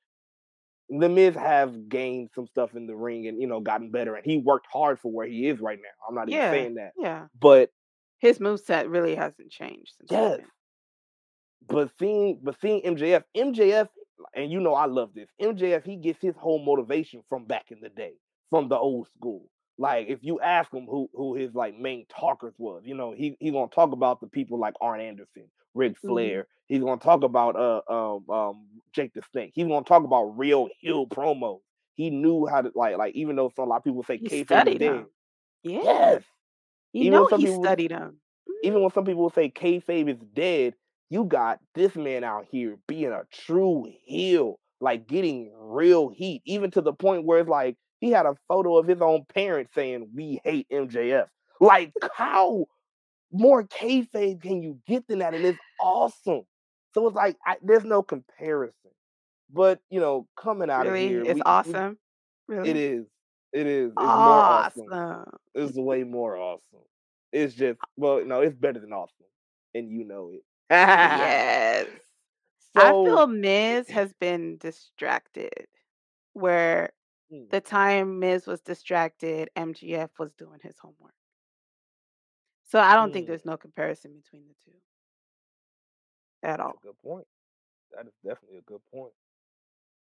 [0.91, 4.25] the Miz have gained some stuff in the ring and you know gotten better, and
[4.25, 6.07] he worked hard for where he is right now.
[6.09, 7.27] I'm not even saying that, Yeah.
[7.39, 7.71] but
[8.19, 10.41] His moveset really hasn't changed since yes,
[11.69, 13.89] but seeing but seeing MJF, MJF,
[14.35, 15.29] and you know I love this.
[15.41, 18.15] MJF, he gets his whole motivation from back in the day,
[18.51, 19.49] from the old school.
[19.79, 23.37] Like if you ask him who who his like main talkers was, you know, he
[23.41, 26.05] he gonna talk about the people like Arn Anderson, Ric Mhm.
[26.05, 26.47] Flair.
[26.67, 29.53] He's gonna talk about uh um um Jake the Snake.
[29.55, 31.61] He's gonna talk about real heel promos.
[31.95, 34.33] He knew how to like like even though some a lot of people say is
[34.33, 34.83] studied dead.
[34.83, 35.11] them.
[35.83, 36.19] Yeah.
[36.23, 36.23] Yes.
[36.93, 38.21] You Even know some he people studied them.
[38.63, 40.75] even when some people say kayfabe is dead,
[41.11, 46.71] you got this man out here being a true heel, like getting real heat, even
[46.73, 50.11] to the point where it's like he had a photo of his own parents saying,
[50.15, 51.27] "We hate MJF."
[51.61, 52.67] Like how
[53.33, 55.35] more kayfabe can you get than that?
[55.35, 56.43] And it's awesome.
[56.95, 58.91] So it's like I, there's no comparison.
[59.53, 61.09] But you know, coming out of Really?
[61.09, 61.99] here, It's we, we awesome.
[62.49, 62.71] Really?
[62.71, 63.07] it is.
[63.53, 63.89] It is.
[63.89, 64.85] It's more awesome.
[64.93, 65.39] awesome.
[65.55, 66.85] It's way more awesome.
[67.33, 69.27] It's just well, no, it's better than awesome,
[69.75, 70.43] and you know it.
[70.71, 71.87] Yes.
[72.77, 75.67] I feel so Miz has been distracted
[76.35, 76.91] where
[77.33, 81.15] mm, the time Miz was distracted, MJF was doing his homework.
[82.65, 84.77] So I don't think mm, there's no comparison between the two
[86.43, 86.79] at that's a all.
[86.83, 87.27] good point.
[87.97, 89.13] That is definitely a good point.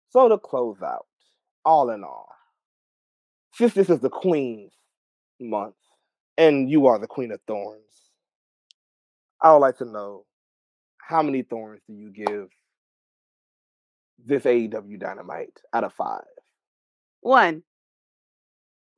[0.09, 1.07] So to close out,
[1.65, 2.29] all in all,
[3.53, 4.73] since this is the Queen's
[5.39, 5.75] month,
[6.37, 7.81] and you are the Queen of Thorns,
[9.41, 10.25] I would like to know
[10.99, 12.49] how many thorns do you give
[14.25, 16.23] this AEW Dynamite out of five?
[17.23, 17.63] One.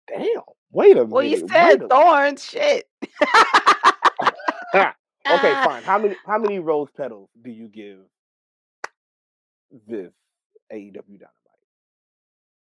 [0.08, 0.42] Damn!
[0.72, 1.10] Wait a minute.
[1.10, 2.44] Well, you said thorns.
[2.44, 2.86] Shit.
[4.74, 4.92] okay,
[5.64, 5.84] fine.
[5.84, 8.00] How many how many rose petals do you give
[9.88, 10.12] this
[10.74, 11.30] AEW Dynamite?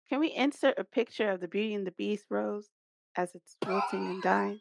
[0.08, 2.68] Can we insert a picture of the Beauty and the Beast rose
[3.16, 4.60] as it's wilting and dying?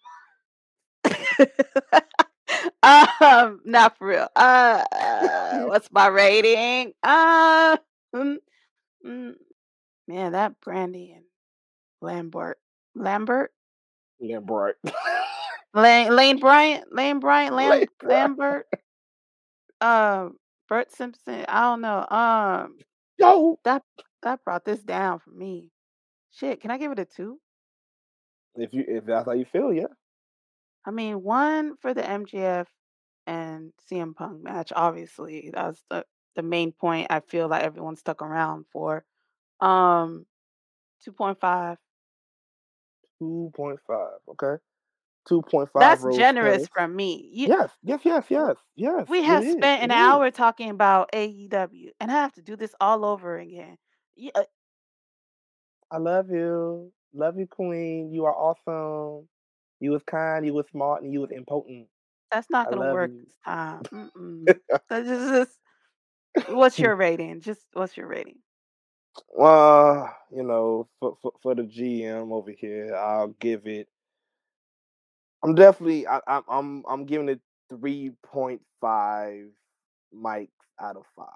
[2.83, 4.29] um, not for real.
[4.35, 6.93] Uh, uh, what's my rating?
[7.03, 7.77] Uh,
[8.15, 8.37] mm,
[9.05, 9.33] mm,
[10.07, 11.25] man, that Brandi and
[12.01, 12.57] Lambert,
[12.95, 13.51] Lambert,
[14.19, 14.77] Lambert.
[15.73, 17.87] Lane, Lane Bryant, Lane Bryant, Lam, Lane.
[18.03, 18.67] Lambert,
[19.81, 20.29] uh,
[20.69, 21.45] Bert Simpson.
[21.47, 22.05] I don't know.
[22.09, 22.77] Um,
[23.17, 23.83] Yo, that
[24.21, 25.71] that brought this down for me.
[26.31, 27.39] Shit, can I give it a two?
[28.55, 29.87] if you if that's how you feel, yeah.
[30.85, 32.65] I mean, one for the MJF
[33.25, 34.71] and CM Punk match.
[34.75, 36.05] Obviously, that's the
[36.35, 37.07] the main point.
[37.09, 39.05] I feel like everyone stuck around for.
[39.63, 40.25] Um,
[41.03, 41.77] two point five.
[43.19, 44.19] Two point five.
[44.29, 44.61] Okay.
[45.27, 47.29] Two point five That's rose generous from me.
[47.31, 49.07] You, Yes, yes, yes, yes, yes.
[49.07, 49.53] we have is.
[49.53, 49.95] spent an is.
[49.95, 53.77] hour talking about AEW, and I have to do this all over again.
[54.17, 54.43] Yeah, uh,
[55.89, 56.91] I love you.
[57.13, 58.11] Love you, Queen.
[58.11, 59.27] You are awesome.
[59.79, 61.87] You was kind, you was smart, and you was important.
[62.31, 63.23] that's not gonna work you.
[63.23, 63.83] this time.
[64.89, 65.57] Just
[66.49, 67.39] what's your rating?
[67.39, 68.39] Just what's your rating?
[69.29, 73.87] Well, you know, for, for for the GM over here, I'll give it.
[75.43, 76.07] I'm definitely.
[76.07, 79.47] I, I'm I'm I'm giving it three point five
[80.15, 80.49] mics
[80.81, 81.29] out of five.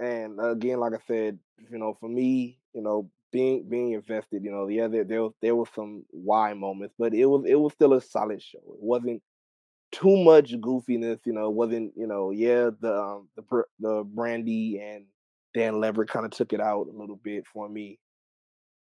[0.00, 1.38] And again, like I said,
[1.70, 5.32] you know, for me, you know, being being invested, you know, yeah, there there was,
[5.42, 8.58] there was some why moments, but it was it was still a solid show.
[8.58, 9.22] It wasn't
[9.92, 11.46] too much goofiness, you know.
[11.48, 15.06] It wasn't you know, yeah, the um, the the Brandi and
[15.54, 17.98] Dan Leverett kind of took it out a little bit for me.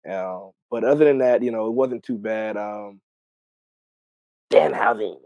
[0.10, 2.58] Um, but other than that, you know, it wasn't too bad.
[2.58, 3.02] Um,
[4.52, 5.18] Danhausen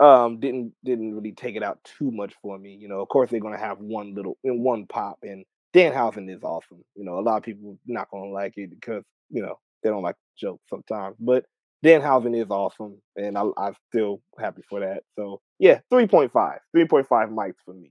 [0.00, 2.74] um didn't didn't really take it out too much for me.
[2.74, 5.44] You know, of course they're gonna have one little in one pop, and
[5.74, 6.82] Danhausen is awesome.
[6.96, 10.02] You know, a lot of people not gonna like it because you know they don't
[10.02, 11.44] like jokes sometimes, but
[11.84, 15.02] Danhausen is awesome, and I, I'm still happy for that.
[15.16, 17.90] So yeah, 3.5, 3.5 mics for me.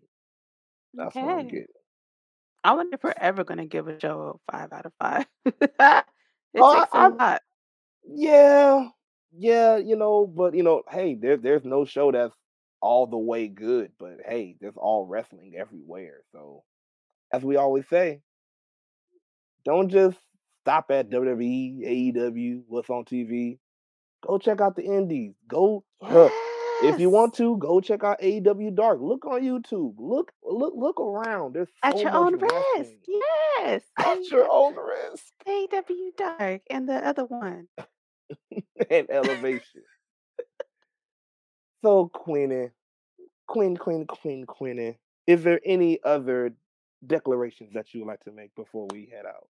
[0.95, 1.65] That's what I'm getting.
[2.64, 5.26] I wonder if we're ever gonna give a show a five out of five.
[5.45, 6.06] it
[6.57, 7.41] Oh, takes a I, I lot.
[8.06, 8.90] yeah,
[9.31, 12.36] yeah, you know, but you know, hey, there there's no show that's
[12.81, 16.22] all the way good, but hey, there's all wrestling everywhere.
[16.31, 16.64] So
[17.34, 18.22] as we always say,
[19.65, 20.18] don't just
[20.61, 23.60] stop at WWE, AEW, what's on TV.
[24.26, 25.34] Go check out the indies.
[25.48, 26.30] Go huh,
[26.84, 28.99] if you want to, go check out AEW Dark.
[29.01, 29.95] Look on YouTube.
[29.97, 31.53] Look look look around.
[31.53, 32.91] There's At your own risk.
[33.07, 33.84] Yes.
[33.97, 37.68] At your own risk AEW Dark and the other one.
[38.89, 39.84] and elevation.
[41.84, 42.69] So Queenie,
[43.47, 44.97] Queen, Queen, Queen, Queenie,
[45.27, 46.53] is there any other
[47.06, 49.47] declarations that you would like to make before we head out?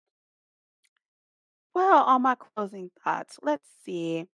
[1.76, 4.28] Well, on my closing thoughts, let's see.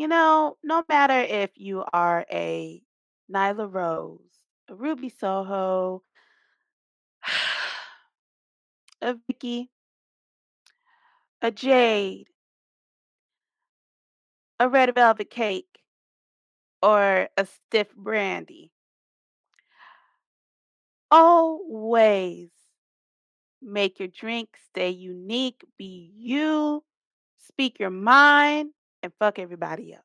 [0.00, 2.82] You know, no matter if you are a
[3.30, 6.02] Nyla Rose, a Ruby Soho,
[9.02, 9.68] a Vickie,
[11.42, 12.28] a Jade,
[14.58, 15.80] a Red Velvet Cake,
[16.82, 18.72] or a Stiff Brandy,
[21.10, 22.48] always
[23.60, 26.82] make your drink stay unique, be you,
[27.36, 28.70] speak your mind,
[29.02, 30.04] and fuck everybody else.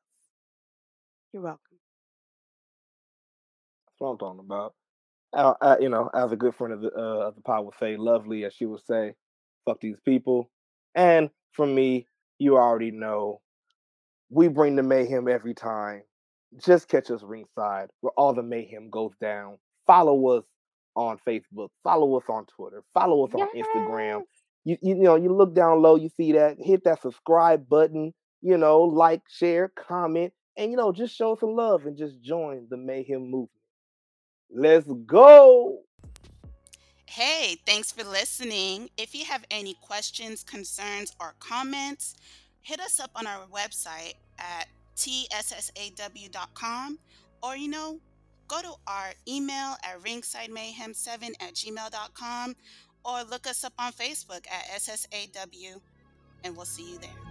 [1.32, 1.60] You're welcome.
[3.86, 4.74] That's what I'm talking about.
[5.32, 7.74] Uh, uh, you know, as a good friend of the uh, of the pod would
[7.78, 9.14] say, lovely as she would say,
[9.64, 10.50] fuck these people.
[10.94, 12.06] And for me,
[12.38, 13.40] you already know,
[14.30, 16.02] we bring the mayhem every time.
[16.64, 19.58] Just catch us ringside where all the mayhem goes down.
[19.86, 20.44] Follow us
[20.94, 21.68] on Facebook.
[21.82, 22.82] Follow us on Twitter.
[22.94, 24.22] Follow us on Instagram.
[24.64, 24.78] Yes.
[24.82, 28.14] You, you know, you look down low, you see that, hit that subscribe button,
[28.46, 32.68] you know, like, share, comment, and you know, just show some love and just join
[32.70, 33.50] the mayhem movement.
[34.54, 35.80] Let's go.
[37.06, 38.88] Hey, thanks for listening.
[38.96, 42.14] If you have any questions, concerns, or comments,
[42.60, 46.98] hit us up on our website at tssaw.com
[47.42, 47.98] or, you know,
[48.46, 52.54] go to our email at ringsidemayhem7 at gmail.com
[53.04, 55.80] or look us up on Facebook at SSAW,
[56.44, 57.25] and we'll see you there.